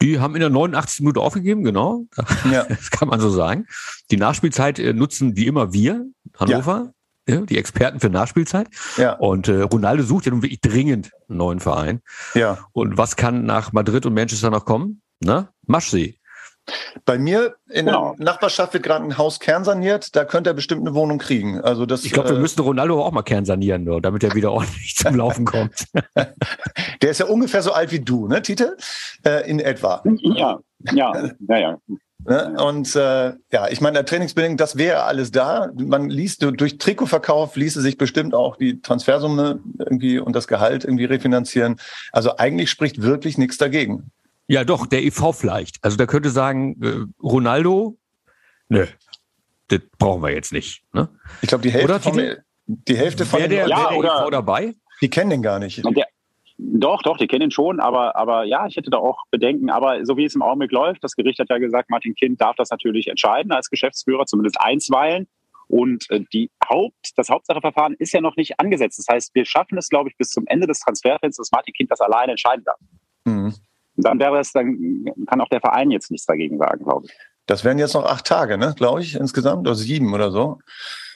[0.00, 1.00] Die haben in der 89.
[1.00, 2.06] Minute aufgegeben, genau.
[2.50, 2.64] Ja.
[2.68, 3.66] Das kann man so sagen.
[4.10, 6.06] Die Nachspielzeit äh, nutzen wie immer wir,
[6.38, 6.92] Hannover.
[7.28, 7.42] Ja.
[7.42, 8.68] die Experten für Nachspielzeit.
[8.96, 9.12] Ja.
[9.12, 12.00] Und äh, Ronaldo sucht ja nun wirklich dringend einen neuen Verein.
[12.34, 12.58] Ja.
[12.72, 15.02] Und was kann nach Madrid und Manchester noch kommen?
[15.20, 15.48] Ne?
[15.66, 16.16] Maschsee.
[17.04, 18.14] Bei mir in genau.
[18.16, 21.60] der Nachbarschaft wird gerade ein Haus kernsaniert, da könnte er bestimmt eine Wohnung kriegen.
[21.60, 24.52] Also das, ich glaube, wir äh, müssten Ronaldo auch mal kernsanieren, nur, damit er wieder
[24.52, 25.86] ordentlich zum Laufen kommt.
[27.02, 28.76] Der ist ja ungefähr so alt wie du, ne, Tite?
[29.24, 30.02] Äh, in etwa.
[30.22, 30.60] Ja,
[30.92, 31.78] ja, ja, ja.
[32.24, 32.54] Ne?
[32.62, 35.70] Und äh, ja, ich meine, der Trainingsbedingung, das wäre alles da.
[35.74, 41.06] Man liest durch Trikotverkauf ließe sich bestimmt auch die Transfersumme irgendwie und das Gehalt irgendwie
[41.06, 41.76] refinanzieren.
[42.12, 44.10] Also eigentlich spricht wirklich nichts dagegen.
[44.50, 45.76] Ja, doch, der EV vielleicht.
[45.82, 47.96] Also da könnte sagen, äh, Ronaldo,
[48.68, 48.84] nö,
[49.68, 50.82] das brauchen wir jetzt nicht.
[50.92, 51.08] Ne?
[51.40, 52.36] Ich glaube, die Hälfte von,
[52.66, 54.74] die Hälfte von der, Ja, der oder- EV dabei?
[55.00, 55.84] die kennen den gar nicht.
[55.84, 56.06] Und der,
[56.58, 59.70] doch, doch, die kennen ihn schon, aber, aber ja, ich hätte da auch Bedenken.
[59.70, 62.56] Aber so wie es im Augenblick läuft, das Gericht hat ja gesagt, Martin Kind darf
[62.56, 65.28] das natürlich entscheiden als Geschäftsführer, zumindest einstweilen.
[65.68, 68.98] Und äh, die Haupt, das Hauptsacheverfahren ist ja noch nicht angesetzt.
[68.98, 71.92] Das heißt, wir schaffen es, glaube ich, bis zum Ende des Transferfensters, dass Martin Kind
[71.92, 72.76] das alleine entscheiden darf.
[74.02, 77.12] Dann wäre es, dann kann auch der Verein jetzt nichts dagegen sagen, glaube ich.
[77.46, 80.58] Das wären jetzt noch acht Tage, ne, glaube ich, insgesamt, oder sieben oder so.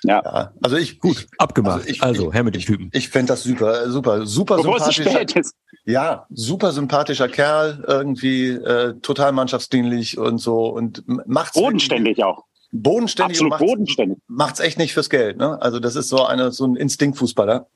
[0.02, 0.20] Ja.
[0.24, 0.52] ja.
[0.62, 1.76] Also ich, gut, Abgemacht.
[1.76, 2.90] Also ich- Also, her mit dem Typen.
[2.92, 5.10] ich fände das super, super, super zu sympathischer.
[5.10, 5.54] spät ist.
[5.86, 12.44] Ja, super sympathischer Kerl, irgendwie äh, total mannschaftsdienlich und so und macht's Bodenständig auch.
[12.72, 14.18] bodenständig und Absolut macht's, bodenständig.
[14.26, 15.36] macht's echt nicht fürs Geld.
[15.36, 15.60] Ne?
[15.62, 17.66] Also das ist so eine so ein Instinktfußballer.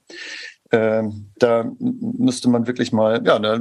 [0.71, 3.61] Ähm, da müsste man wirklich mal, ja, da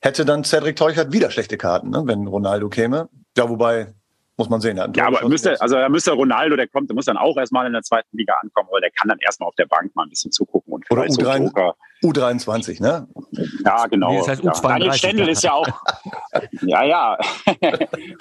[0.00, 3.08] hätte dann Cedric Teuchert wieder schlechte Karten, ne, wenn Ronaldo käme.
[3.36, 3.94] Ja, wobei
[4.40, 4.78] muss man sehen.
[4.94, 7.74] Ja, aber müsste, also da müsste Ronaldo, der kommt, der muss dann auch erstmal in
[7.74, 10.32] der zweiten Liga ankommen, aber der kann dann erstmal auf der Bank mal ein bisschen
[10.32, 11.44] zugucken und Oder vielleicht so U3.
[11.44, 11.74] Joker.
[12.02, 13.06] U23, ne?
[13.66, 14.12] Ja, genau.
[14.12, 14.52] Nee, das heißt ja.
[14.52, 14.68] U32.
[14.68, 15.68] Daniel Stendel ist ja auch,
[16.62, 17.18] ja, ja.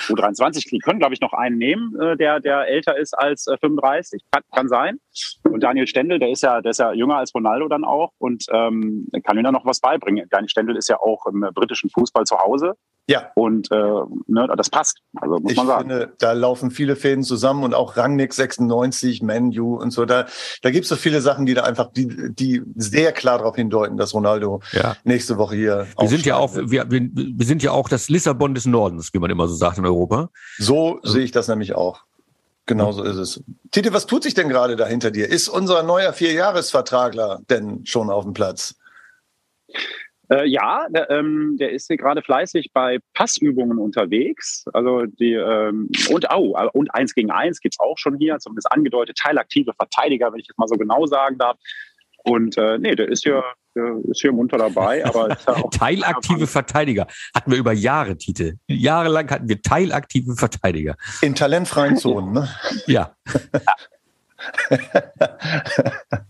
[0.10, 3.58] U23, die können, glaube ich, noch einen nehmen, äh, der, der älter ist als äh,
[3.58, 4.99] 35, kann, kann sein.
[5.43, 8.43] Und Daniel Stendel, der ist ja, der ist ja jünger als Ronaldo dann auch und
[8.51, 10.27] ähm, kann ihm dann noch was beibringen.
[10.29, 12.75] Daniel Stendel ist ja auch im britischen Fußball zu Hause
[13.10, 13.76] Ja, und äh,
[14.28, 15.89] ne, das passt, also muss ich man sagen.
[15.89, 20.06] finde, da laufen viele Fäden zusammen und auch Rangnick 96, Menu und so.
[20.06, 20.28] Da,
[20.62, 24.13] da gibt's so viele Sachen, die da einfach, die, die sehr klar darauf hindeuten, dass
[24.13, 24.95] Ronaldo Ja.
[25.06, 25.88] nächste Woche hier.
[25.98, 29.17] Wir sind ja auch, wir, wir, wir sind ja auch das Lissabon des Nordens, wie
[29.17, 30.30] man immer so sagt in Europa.
[30.60, 32.04] So sehe ich das nämlich auch.
[32.67, 33.43] Genau so ist es.
[33.72, 35.28] Tite, was tut sich denn gerade da hinter dir?
[35.28, 38.76] Ist unser neuer Vierjahresvertragler denn schon auf dem Platz?
[40.31, 44.65] Äh, ja, der, ähm, der ist hier gerade fleißig bei Passübungen unterwegs.
[44.73, 48.71] Also die ähm, und au, äh, und eins gegen eins gibt's auch schon hier, zumindest
[48.71, 51.57] angedeutet, teilaktive Verteidiger, wenn ich jetzt mal so genau sagen darf.
[52.23, 53.43] Und äh, nee, der ist hier,
[53.75, 58.17] der ist hier munter dabei, aber ist ja auch Teilaktive Verteidiger hatten wir über Jahre,
[58.17, 58.57] Titel.
[58.67, 60.95] Jahrelang hatten wir teilaktive Verteidiger.
[61.21, 62.49] In talentfreien Zonen, ne?
[62.87, 63.15] Ja,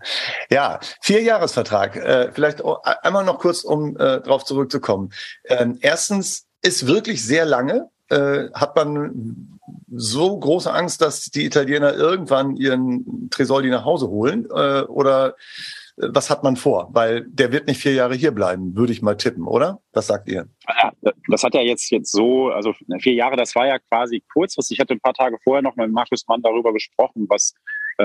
[0.51, 1.95] Ja, Vierjahresvertrag.
[1.95, 2.63] Äh, vielleicht
[3.03, 5.11] einmal noch kurz, um äh, darauf zurückzukommen.
[5.45, 7.89] Ähm, erstens ist wirklich sehr lange.
[8.09, 9.59] Äh, hat man
[9.91, 14.45] so große Angst, dass die Italiener irgendwann ihren Tresoldi nach Hause holen?
[14.45, 15.35] Äh, oder
[15.97, 16.89] was hat man vor?
[16.91, 19.81] Weil der wird nicht vier Jahre hier bleiben, würde ich mal tippen, oder?
[19.93, 20.47] Was sagt ihr?
[20.67, 20.91] Ja,
[21.27, 24.77] das hat ja jetzt, jetzt so, also vier Jahre, das war ja quasi kurzfristig.
[24.77, 27.53] Ich hatte ein paar Tage vorher noch mit Markus Mann darüber gesprochen, was,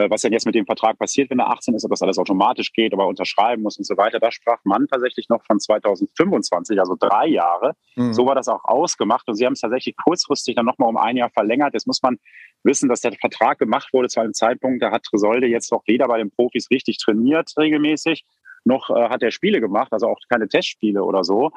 [0.09, 2.73] was denn jetzt mit dem Vertrag passiert, wenn er 18 ist, ob das alles automatisch
[2.73, 4.19] geht, ob er unterschreiben muss und so weiter.
[4.19, 7.75] Da sprach Mann tatsächlich noch von 2025, also drei Jahre.
[7.95, 8.13] Hm.
[8.13, 11.17] So war das auch ausgemacht und sie haben es tatsächlich kurzfristig dann nochmal um ein
[11.17, 11.75] Jahr verlängert.
[11.75, 12.19] Jetzt muss man
[12.65, 16.09] wissen, dass der Vertrag gemacht wurde zu einem Zeitpunkt, da hat Tresolde jetzt noch weder
[16.09, 18.25] bei den Profis richtig trainiert regelmäßig,
[18.65, 21.53] noch äh, hat er Spiele gemacht, also auch keine Testspiele oder so.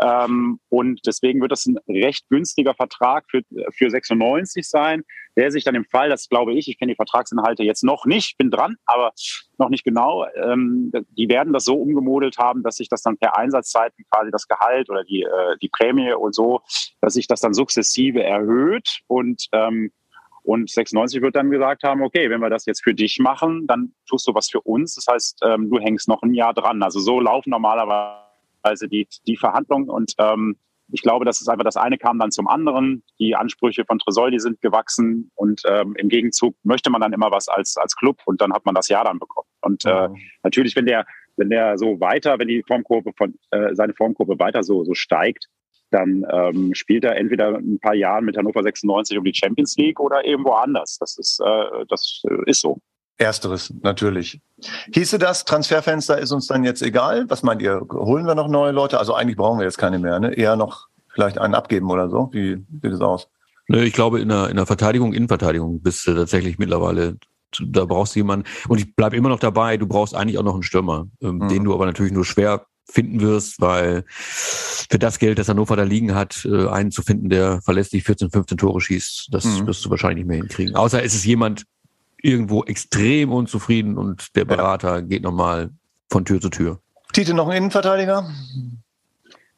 [0.00, 5.02] Ähm, und deswegen wird das ein recht günstiger Vertrag für, für 96 sein,
[5.36, 8.36] der sich dann im Fall, das glaube ich, ich kenne die Vertragsinhalte jetzt noch nicht,
[8.38, 9.12] bin dran, aber
[9.58, 13.36] noch nicht genau, ähm, die werden das so umgemodelt haben, dass sich das dann per
[13.36, 16.60] Einsatzzeiten quasi das Gehalt oder die, äh, die Prämie und so,
[17.00, 19.92] dass sich das dann sukzessive erhöht und ähm,
[20.44, 23.94] und 96 wird dann gesagt haben, okay, wenn wir das jetzt für dich machen, dann
[24.08, 24.94] tust du was für uns.
[24.96, 26.82] Das heißt, ähm, du hängst noch ein Jahr dran.
[26.82, 29.88] Also so laufen normalerweise die, die Verhandlungen.
[29.88, 30.56] Und ähm,
[30.92, 33.02] ich glaube, das ist einfach das eine kam dann zum anderen.
[33.18, 37.48] Die Ansprüche von Tresoldi sind gewachsen und ähm, im Gegenzug möchte man dann immer was
[37.48, 39.48] als, als Club und dann hat man das Jahr dann bekommen.
[39.62, 40.08] Und äh,
[40.42, 44.62] natürlich, wenn der, wenn der so weiter, wenn die Formkurve von äh, seine Formkurve weiter
[44.62, 45.46] so, so steigt,
[45.90, 50.00] dann ähm, spielt er entweder ein paar Jahre mit Hannover 96 um die Champions League
[50.00, 50.98] oder eben woanders.
[50.98, 52.78] Das ist, äh, das äh, ist so.
[53.18, 54.40] Ersteres, natürlich.
[54.94, 57.26] Hieße das, Transferfenster ist uns dann jetzt egal?
[57.28, 57.80] Was meint ihr?
[57.92, 58.98] Holen wir noch neue Leute?
[58.98, 60.34] Also eigentlich brauchen wir jetzt keine mehr, ne?
[60.34, 62.30] Eher noch vielleicht einen abgeben oder so.
[62.32, 63.28] Wie sieht es aus?
[63.68, 67.16] Ne, ich glaube, in der, in der Verteidigung, Innenverteidigung bist du tatsächlich mittlerweile,
[67.64, 70.54] da brauchst du jemanden, und ich bleib immer noch dabei, du brauchst eigentlich auch noch
[70.54, 71.48] einen Stürmer, ähm, Mhm.
[71.48, 75.84] den du aber natürlich nur schwer finden wirst, weil für das Geld, das Hannover da
[75.84, 79.66] liegen hat, äh, einen zu finden, der verlässlich 14, 15 Tore schießt, das Mhm.
[79.68, 80.74] wirst du wahrscheinlich nicht mehr hinkriegen.
[80.74, 81.64] Außer es ist jemand
[82.22, 84.56] irgendwo extrem unzufrieden und der Ja.
[84.56, 85.70] Berater geht nochmal
[86.10, 86.78] von Tür zu Tür.
[87.12, 88.24] Tite noch ein Innenverteidiger?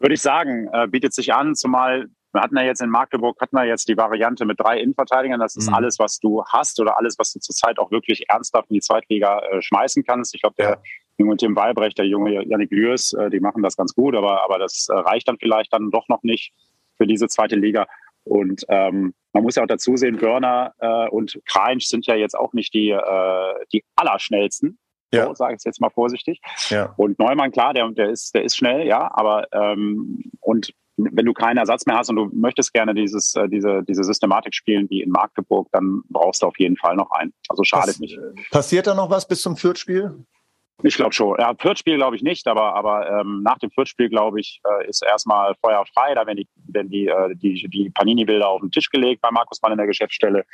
[0.00, 3.54] Würde ich sagen, äh, bietet sich an, zumal Wir hatten ja jetzt in Magdeburg, hatten
[3.54, 5.38] wir jetzt die Variante mit drei Innenverteidigern.
[5.38, 5.74] Das ist mhm.
[5.74, 9.38] alles, was du hast oder alles, was du zurzeit auch wirklich ernsthaft in die Zweitliga
[9.38, 10.34] äh, schmeißen kannst.
[10.34, 10.82] Ich glaube, der
[11.16, 14.58] junge Tim Weilbrecht, der junge Janik Lürs, äh, die machen das ganz gut, aber, aber
[14.58, 16.52] das äh, reicht dann vielleicht dann doch noch nicht
[16.96, 17.86] für diese zweite Liga.
[18.24, 22.36] Und ähm, man muss ja auch dazu sehen, Börner äh, und Kreinsch sind ja jetzt
[22.36, 24.78] auch nicht die, äh, die allerschnellsten.
[25.12, 25.26] Ja.
[25.26, 26.40] So, sage ich jetzt mal vorsichtig.
[26.70, 26.92] Ja.
[26.96, 31.32] Und Neumann, klar, der, der, ist, der ist schnell, ja, aber ähm, und wenn du
[31.32, 35.02] keinen Ersatz mehr hast und du möchtest gerne dieses, äh, diese, diese Systematik spielen wie
[35.02, 37.32] in Magdeburg, dann brauchst du auf jeden Fall noch einen.
[37.48, 38.18] Also schadet nicht.
[38.50, 40.24] Passiert da noch was bis zum Fürth-Spiel?
[40.82, 41.36] Ich glaube schon.
[41.38, 45.02] Ja, Fürth-Spiel glaube ich nicht, aber, aber ähm, nach dem Fürth-Spiel, glaube ich, äh, ist
[45.02, 46.14] erstmal Feuer frei.
[46.14, 49.62] Da werden die, werden die, äh, die, die Panini-Bilder auf den Tisch gelegt bei Markus
[49.62, 50.44] Mann in der Geschäftsstelle.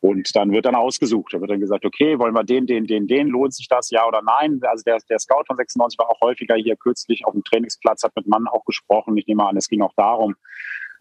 [0.00, 1.32] Und dann wird dann ausgesucht.
[1.32, 4.06] Da wird dann gesagt, okay, wollen wir den, den, den, den, lohnt sich das, ja
[4.06, 4.60] oder nein?
[4.64, 8.14] Also der, der Scout von 96 war auch häufiger hier kürzlich auf dem Trainingsplatz, hat
[8.14, 9.16] mit Mann auch gesprochen.
[9.16, 10.36] Ich nehme an, es ging auch darum.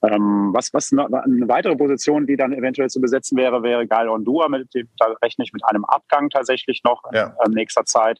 [0.03, 4.49] Ähm, was, was eine weitere Position, die dann eventuell zu besetzen wäre, wäre Geil Ondua.
[4.49, 7.35] Mit dem, da rechne ich mit einem Abgang tatsächlich noch ja.
[7.45, 8.19] in nächster Zeit.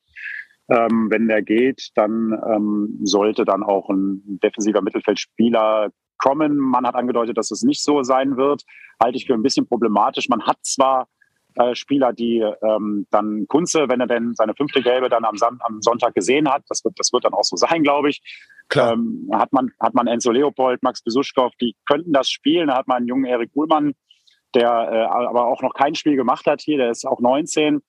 [0.70, 6.56] Ähm, wenn der geht, dann ähm, sollte dann auch ein defensiver Mittelfeldspieler kommen.
[6.58, 8.64] Man hat angedeutet, dass es nicht so sein wird.
[9.02, 10.30] Halte ich für ein bisschen problematisch.
[10.30, 11.10] Man hat zwar
[11.56, 15.82] äh, Spieler, die ähm, dann Kunze, wenn er denn seine fünfte Gelbe dann am, am
[15.82, 18.22] Sonntag gesehen hat, das wird, das wird dann auch so sein, glaube ich.
[18.70, 18.94] Klar.
[18.94, 22.68] Ähm, hat man hat man Enzo Leopold, Max Besuschkow, die könnten das spielen.
[22.68, 23.94] Da hat man einen jungen Erik Uhlmann,
[24.56, 26.78] der äh, aber auch noch kein Spiel gemacht hat hier.
[26.78, 27.82] Der ist auch 19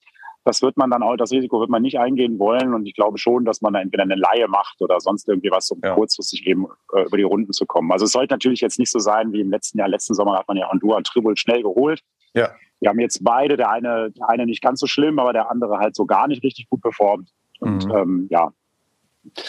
[0.44, 2.74] das wird man dann auch, das Risiko wird man nicht eingehen wollen.
[2.74, 5.70] Und ich glaube schon, dass man da entweder eine Laie macht oder sonst irgendwie was,
[5.70, 5.94] um ja.
[5.94, 7.90] kurzfristig eben äh, über die Runden zu kommen.
[7.90, 9.88] Also es sollte natürlich jetzt nicht so sein wie im letzten Jahr.
[9.88, 12.02] Letzten Sommer hat man ja Honduras Tribul schnell geholt.
[12.34, 12.50] Ja.
[12.80, 15.78] Wir haben jetzt beide, der eine, der eine nicht ganz so schlimm, aber der andere
[15.78, 17.30] halt so gar nicht richtig gut performt.
[17.60, 17.94] Und mhm.
[17.94, 18.52] ähm, ja,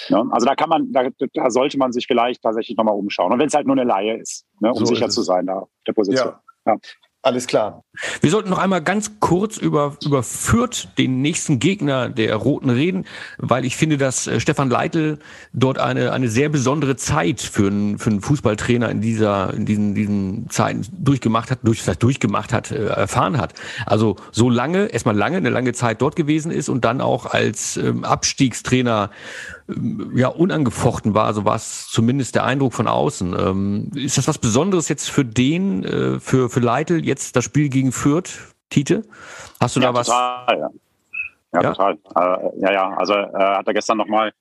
[0.09, 0.23] Ne?
[0.31, 3.31] Also da kann man, da, da, sollte man sich vielleicht tatsächlich nochmal umschauen.
[3.31, 5.59] Und wenn es halt nur eine Laie ist, ne, um so sicher zu sein da
[5.59, 6.33] auf der Position.
[6.65, 6.73] Ja.
[6.73, 6.77] ja.
[7.25, 7.83] Alles klar.
[8.21, 13.05] Wir sollten noch einmal ganz kurz über, über Fürth, den nächsten Gegner der Roten, reden,
[13.39, 15.17] weil ich finde, dass äh, Stefan Leitl
[15.51, 19.95] dort eine, eine sehr besondere Zeit für einen, für einen Fußballtrainer in dieser, in diesen,
[19.95, 23.55] diesen Zeiten durchgemacht hat, durch, das durchgemacht hat, äh, erfahren hat.
[23.87, 27.75] Also so lange, erstmal lange, eine lange Zeit dort gewesen ist und dann auch als
[27.77, 29.09] ähm, Abstiegstrainer
[30.13, 33.35] ja unangefochten war, so war es zumindest der Eindruck von außen.
[33.39, 37.69] Ähm, ist das was Besonderes jetzt für den, äh, für, für Leitl, jetzt das Spiel
[37.69, 39.03] gegen Fürth, Tite?
[39.59, 40.07] Hast du ja, da was?
[40.07, 40.69] Total, ja.
[41.53, 41.93] Ja, ja, total.
[41.93, 44.33] Äh, ja, ja, also äh, hat er gestern nochmal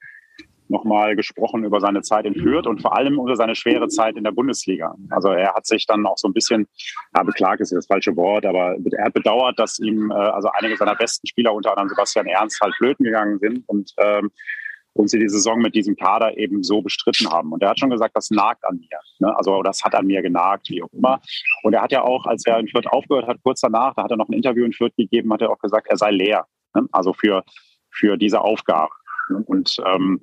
[0.69, 4.17] noch mal gesprochen über seine Zeit in Fürth und vor allem über seine schwere Zeit
[4.17, 4.95] in der Bundesliga.
[5.11, 6.67] Also er hat sich dann auch so ein bisschen,
[7.15, 10.77] ja, beklagt ist das falsche Wort, aber er hat bedauert, dass ihm äh, also einige
[10.77, 14.31] seiner besten Spieler, unter anderem Sebastian Ernst, halt flöten gegangen sind und ähm,
[14.95, 17.53] und sie die Saison mit diesem Kader eben so bestritten haben.
[17.53, 18.99] Und er hat schon gesagt, das nagt an mir.
[19.19, 19.37] Ne?
[19.37, 21.21] Also das hat an mir genagt, wie auch immer.
[21.63, 24.11] Und er hat ja auch, als er in Fürth aufgehört hat, kurz danach, da hat
[24.11, 26.47] er noch ein Interview in Fürth gegeben, hat er auch gesagt, er sei leer.
[26.75, 26.87] Ne?
[26.93, 27.45] Also für,
[27.91, 28.93] für diese Aufgabe.
[29.47, 30.21] Und ähm,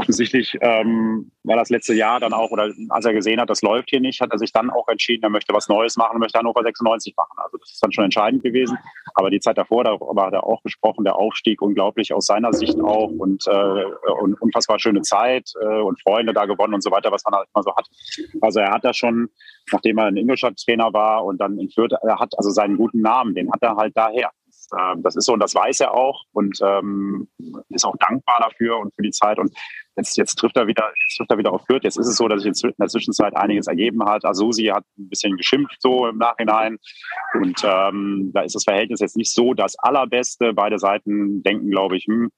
[0.00, 3.90] offensichtlich ähm, war das letzte Jahr dann auch, oder als er gesehen hat, das läuft
[3.90, 6.62] hier nicht, hat er sich dann auch entschieden, er möchte was Neues machen, möchte Hannover
[6.62, 7.36] 96 machen.
[7.36, 8.78] Also das ist dann schon entscheidend gewesen.
[9.14, 12.80] Aber die Zeit davor, darüber hat er auch gesprochen, der Aufstieg unglaublich aus seiner Sicht
[12.80, 13.84] auch und, äh,
[14.22, 17.48] und unfassbar schöne Zeit äh, und Freunde da gewonnen und so weiter, was man halt
[17.54, 17.86] immer so hat.
[18.40, 19.28] Also er hat da schon,
[19.70, 23.02] nachdem er in Ingolstadt Trainer war und dann in Fürth, er hat also seinen guten
[23.02, 24.30] Namen, den hat er halt daher.
[24.78, 27.28] Ähm, das ist so und das weiß er auch und ähm,
[27.68, 29.38] ist auch dankbar dafür und für die Zeit.
[29.38, 29.52] Und
[29.96, 31.84] jetzt, jetzt trifft er wieder, jetzt trifft er wieder auf Fürth.
[31.84, 34.24] Jetzt ist es so, dass sich in der Zwischenzeit einiges ergeben hat.
[34.24, 36.78] Asusi hat ein bisschen geschimpft so im Nachhinein.
[37.34, 40.52] Und ähm, da ist das Verhältnis jetzt nicht so das allerbeste.
[40.52, 42.30] Beide Seiten denken, glaube ich, hm,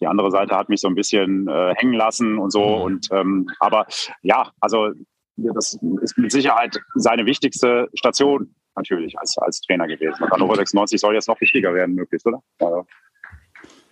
[0.00, 2.76] die andere Seite hat mich so ein bisschen äh, hängen lassen und so.
[2.76, 2.82] Mhm.
[2.82, 3.86] Und ähm, aber
[4.22, 4.90] ja, also
[5.36, 10.22] das ist mit Sicherheit seine wichtigste Station natürlich als, als Trainer gewesen.
[10.22, 12.42] Und Hannover 96 soll jetzt noch wichtiger werden, möglichst, oder?
[12.60, 12.84] Ja,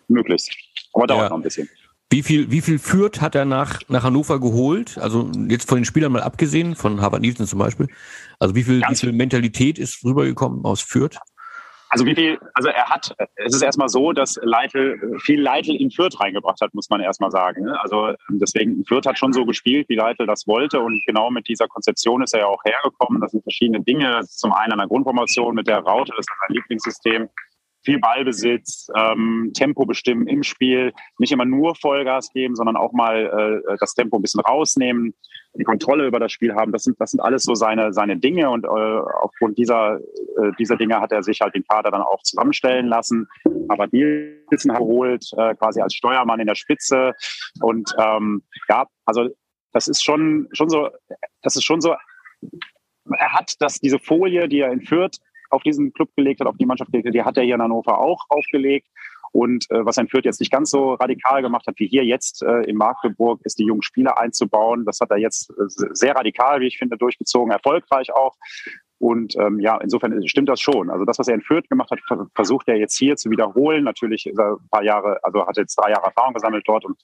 [0.09, 0.55] möglichst.
[0.93, 1.29] Aber dauert ja.
[1.31, 1.69] noch ein bisschen.
[2.11, 4.99] Wie viel, wie viel führt hat er nach, nach Hannover geholt?
[4.99, 7.89] Also jetzt von den Spielern mal abgesehen, von Harvard Nielsen zum Beispiel.
[8.39, 11.19] Also wie viel, wie viel Mentalität ist rübergekommen aus Fürth?
[11.95, 15.93] Also wie viel, also er hat, es ist erstmal so, dass Leitl, viel Leitl in
[15.93, 17.67] Fürth reingebracht hat, muss man erstmal sagen.
[17.67, 17.81] Ne?
[17.81, 21.69] Also deswegen, Fürth hat schon so gespielt, wie Leitl das wollte und genau mit dieser
[21.69, 23.21] Konzeption ist er ja auch hergekommen.
[23.21, 24.23] Das sind verschiedene Dinge.
[24.27, 27.29] Zum einen an der Grundformation mit der Raute, das ist sein Lieblingssystem
[27.85, 33.63] viel Ballbesitz, ähm, Tempo bestimmen im Spiel, nicht immer nur Vollgas geben, sondern auch mal
[33.67, 35.15] äh, das Tempo ein bisschen rausnehmen,
[35.55, 36.73] die Kontrolle über das Spiel haben.
[36.73, 40.77] Das sind, das sind alles so seine, seine Dinge und äh, aufgrund dieser, äh, dieser
[40.77, 43.29] Dinge hat er sich halt den Kader dann auch zusammenstellen lassen.
[43.69, 47.13] Aber Nielsen geholt, äh, quasi als Steuermann in der Spitze
[47.61, 49.29] und ähm, ja, also
[49.73, 50.89] das ist schon, schon so,
[51.43, 51.95] das ist schon so
[53.19, 55.19] er hat das, diese Folie, die er in Fürth
[55.55, 57.63] auf diesen Club gelegt hat, auf die Mannschaft gelegt hat, die hat er hier in
[57.63, 58.89] Hannover auch aufgelegt.
[59.33, 62.43] Und äh, was ein Fürth jetzt nicht ganz so radikal gemacht hat wie hier jetzt
[62.45, 64.85] äh, in Magdeburg, ist die jungen Spieler einzubauen.
[64.85, 68.37] Das hat er jetzt äh, sehr radikal, wie ich finde, durchgezogen, erfolgreich auch.
[68.99, 70.89] Und ähm, ja, insofern stimmt das schon.
[70.89, 71.99] Also das, was er in Fürth gemacht hat,
[72.35, 73.83] versucht er jetzt hier zu wiederholen.
[73.83, 76.97] Natürlich ist er ein paar Jahre, also hat jetzt drei Jahre Erfahrung gesammelt dort und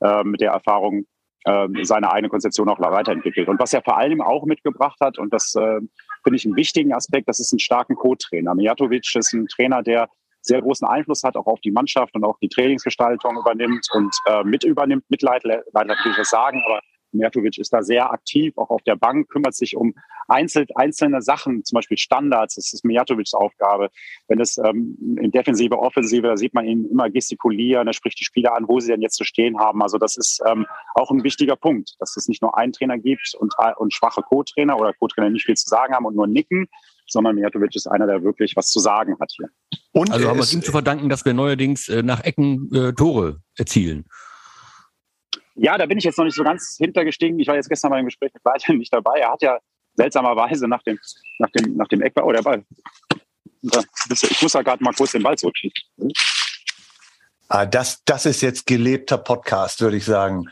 [0.00, 1.04] äh, mit der Erfahrung
[1.44, 3.48] äh, seine eigene Konzeption auch weiterentwickelt.
[3.48, 5.80] Und was er vor allem auch mitgebracht hat, und das äh,
[6.26, 8.52] finde ich einen wichtigen Aspekt, das ist ein starken Co-Trainer.
[8.56, 10.08] Mijatovic ist ein Trainer, der
[10.40, 14.42] sehr großen Einfluss hat, auch auf die Mannschaft und auch die Trainingsgestaltung übernimmt und äh,
[14.42, 15.04] mit übernimmt.
[15.08, 16.80] Mitleid, leider will ich das sagen, aber
[17.16, 19.94] Mertovic ist da sehr aktiv, auch auf der Bank, kümmert sich um
[20.28, 22.56] einzel, einzelne Sachen, zum Beispiel Standards.
[22.56, 23.90] Das ist Mijatovics Aufgabe.
[24.28, 28.24] Wenn es ähm, in Defensive, Offensive, da sieht man ihn immer gestikulieren, er spricht die
[28.24, 29.82] Spieler an, wo sie denn jetzt zu stehen haben.
[29.82, 33.34] Also das ist ähm, auch ein wichtiger Punkt, dass es nicht nur einen Trainer gibt
[33.38, 36.68] und, und schwache Co-Trainer oder Co-Trainer nicht viel zu sagen haben und nur nicken,
[37.06, 39.48] sondern Mijatovic ist einer, der wirklich was zu sagen hat hier.
[39.92, 42.92] Und also haben wir es ihm zu verdanken, dass wir neuerdings äh, nach Ecken äh,
[42.92, 44.06] Tore erzielen.
[45.56, 47.38] Ja, da bin ich jetzt noch nicht so ganz hintergestiegen.
[47.40, 49.20] Ich war jetzt gestern bei dem Gespräch mit Leiter nicht dabei.
[49.20, 49.58] Er hat ja
[49.94, 50.98] seltsamerweise nach dem,
[51.38, 52.64] nach dem, nach dem Eckball, oh, der Ball.
[53.62, 55.74] Ich muss da gerade mal kurz den Ball zurückschieben.
[57.48, 60.44] Ah, das, das ist jetzt gelebter Podcast, würde ich sagen.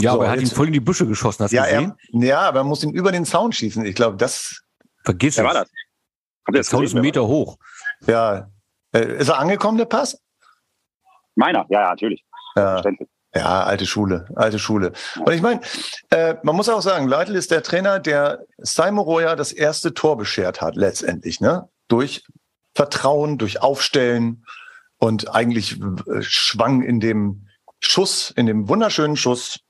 [0.00, 1.94] Ja, so, aber er hat ihn voll in die Büsche geschossen, hast du ja, gesehen?
[2.12, 3.84] Er, ja, aber er muss ihn über den Zaun schießen.
[3.84, 4.62] Ich glaube, das.
[5.04, 5.54] Vergiss Wer es.
[5.54, 5.70] war das?
[6.52, 7.58] Der Zaun ist einen Meter hoch.
[8.06, 8.50] Ja.
[8.92, 10.22] Äh, ist er angekommen, der Pass?
[11.34, 12.24] Meiner, ja, ja, natürlich.
[12.56, 12.82] Ja.
[13.38, 14.92] Ja, alte Schule, alte Schule.
[15.24, 15.60] Und ich meine,
[16.10, 20.16] äh, man muss auch sagen, Leitl ist der Trainer, der Simon Roya das erste Tor
[20.16, 21.68] beschert hat, letztendlich, ne?
[21.86, 22.24] Durch
[22.74, 24.44] Vertrauen, durch Aufstellen
[24.98, 27.46] und eigentlich äh, schwang in dem
[27.78, 29.60] Schuss, in dem wunderschönen Schuss,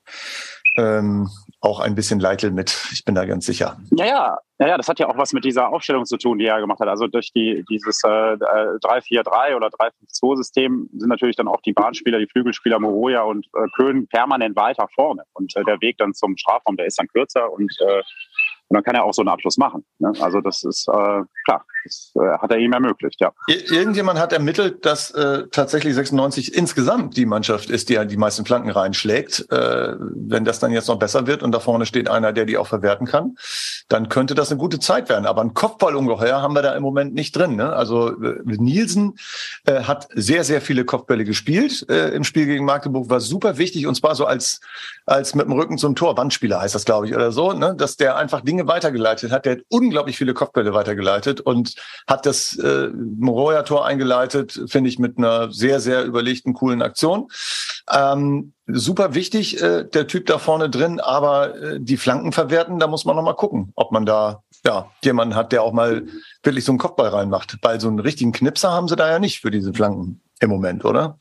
[0.77, 1.29] ähm,
[1.61, 2.89] auch ein bisschen Leitl mit.
[2.91, 3.77] Ich bin da ganz sicher.
[3.91, 6.59] Ja, ja, ja, das hat ja auch was mit dieser Aufstellung zu tun, die er
[6.59, 6.87] gemacht hat.
[6.87, 12.27] Also durch die, dieses äh, 3-4-3 oder 3-5-2-System sind natürlich dann auch die Bahnspieler, die
[12.27, 15.23] Flügelspieler Moroja und äh, Köhn permanent weiter vorne.
[15.33, 18.01] Und äh, der Weg dann zum Strafraum, der ist dann kürzer und äh,
[18.69, 19.83] und dann kann er auch so einen Abschluss machen.
[19.99, 20.13] Ne?
[20.21, 23.31] Also das ist äh, klar, das äh, hat er ihm ermöglicht, ja.
[23.47, 28.45] Irgendjemand hat ermittelt, dass äh, tatsächlich 96 insgesamt die Mannschaft ist, die ja die meisten
[28.45, 29.51] Flanken reinschlägt.
[29.51, 32.57] Äh, wenn das dann jetzt noch besser wird und da vorne steht einer, der die
[32.57, 33.35] auch verwerten kann,
[33.87, 35.25] dann könnte das eine gute Zeit werden.
[35.25, 37.55] Aber ein Kopfballungeheuer haben wir da im Moment nicht drin.
[37.55, 37.73] Ne?
[37.73, 39.15] Also äh, Nielsen
[39.65, 43.87] äh, hat sehr, sehr viele Kopfbälle gespielt äh, im Spiel gegen Magdeburg, war super wichtig
[43.87, 44.61] und zwar so als,
[45.05, 47.75] als mit dem Rücken zum Tor, Wandspieler heißt das, glaube ich, oder so, ne?
[47.75, 49.45] dass der einfach Dinge Dinge weitergeleitet hat.
[49.45, 51.75] Der hat unglaublich viele Kopfbälle weitergeleitet und
[52.07, 57.27] hat das äh, Moroja-Tor eingeleitet, finde ich, mit einer sehr, sehr überlegten, coolen Aktion.
[57.91, 62.87] Ähm, super wichtig, äh, der Typ da vorne drin, aber äh, die Flanken verwerten, da
[62.87, 66.05] muss man noch mal gucken, ob man da ja jemanden hat, der auch mal
[66.43, 67.57] wirklich so einen Kopfball reinmacht.
[67.61, 70.85] Weil so einen richtigen Knipser haben sie da ja nicht für diese Flanken im Moment,
[70.85, 71.17] oder?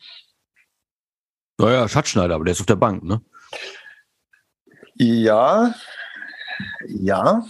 [1.60, 3.20] Naja, Schatzschneider, aber der ist auf der Bank, ne?
[5.00, 5.74] Ja,
[6.86, 7.44] ja,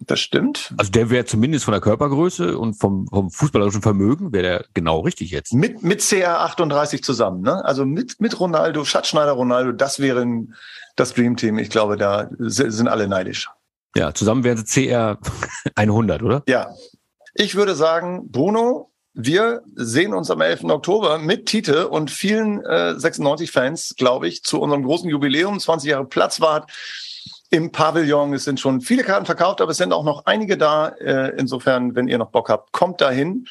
[0.00, 0.74] das stimmt.
[0.76, 5.00] Also der wäre zumindest von der Körpergröße und vom, vom fußballerischen Vermögen wäre der genau
[5.00, 5.54] richtig jetzt.
[5.54, 7.64] Mit, mit CR38 zusammen, ne?
[7.64, 10.26] Also mit, mit Ronaldo, Schatzschneider Ronaldo, das wäre
[10.96, 11.58] das Dream Team.
[11.58, 13.48] Ich glaube, da sind alle neidisch.
[13.96, 15.18] Ja, zusammen wären sie CR
[15.74, 16.42] 100, oder?
[16.46, 16.74] Ja.
[17.34, 20.64] Ich würde sagen, Bruno, wir sehen uns am 11.
[20.64, 26.04] Oktober mit Tite und vielen äh, 96-Fans, glaube ich, zu unserem großen Jubiläum, 20 Jahre
[26.04, 26.70] Platzwart
[27.50, 28.32] im Pavillon.
[28.32, 30.88] Es sind schon viele Karten verkauft, aber es sind auch noch einige da.
[30.88, 33.46] Äh, insofern, wenn ihr noch Bock habt, kommt dahin.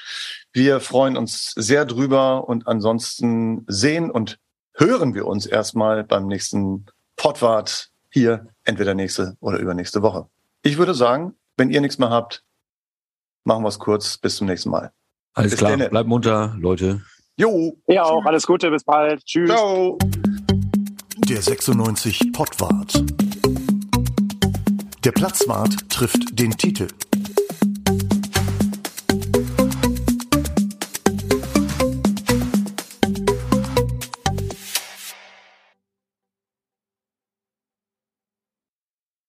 [0.54, 4.40] Wir freuen uns sehr drüber und ansonsten sehen und
[4.74, 6.86] hören wir uns erstmal beim nächsten
[7.18, 10.28] Podwart hier, entweder nächste oder übernächste Woche.
[10.64, 12.44] Ich würde sagen, wenn ihr nichts mehr habt,
[13.44, 14.18] machen wir es kurz.
[14.18, 14.92] Bis zum nächsten Mal.
[15.34, 15.90] Alles bis klar, denne.
[15.90, 17.02] bleibt munter, Leute.
[17.36, 17.78] Jo.
[17.88, 18.26] Ja, auch.
[18.26, 19.24] Alles Gute, bis bald.
[19.26, 19.50] Tschüss.
[19.50, 19.98] Ciao.
[21.28, 23.04] Der 96 Pottwart.
[25.06, 26.88] Der Platzwart trifft den Titel.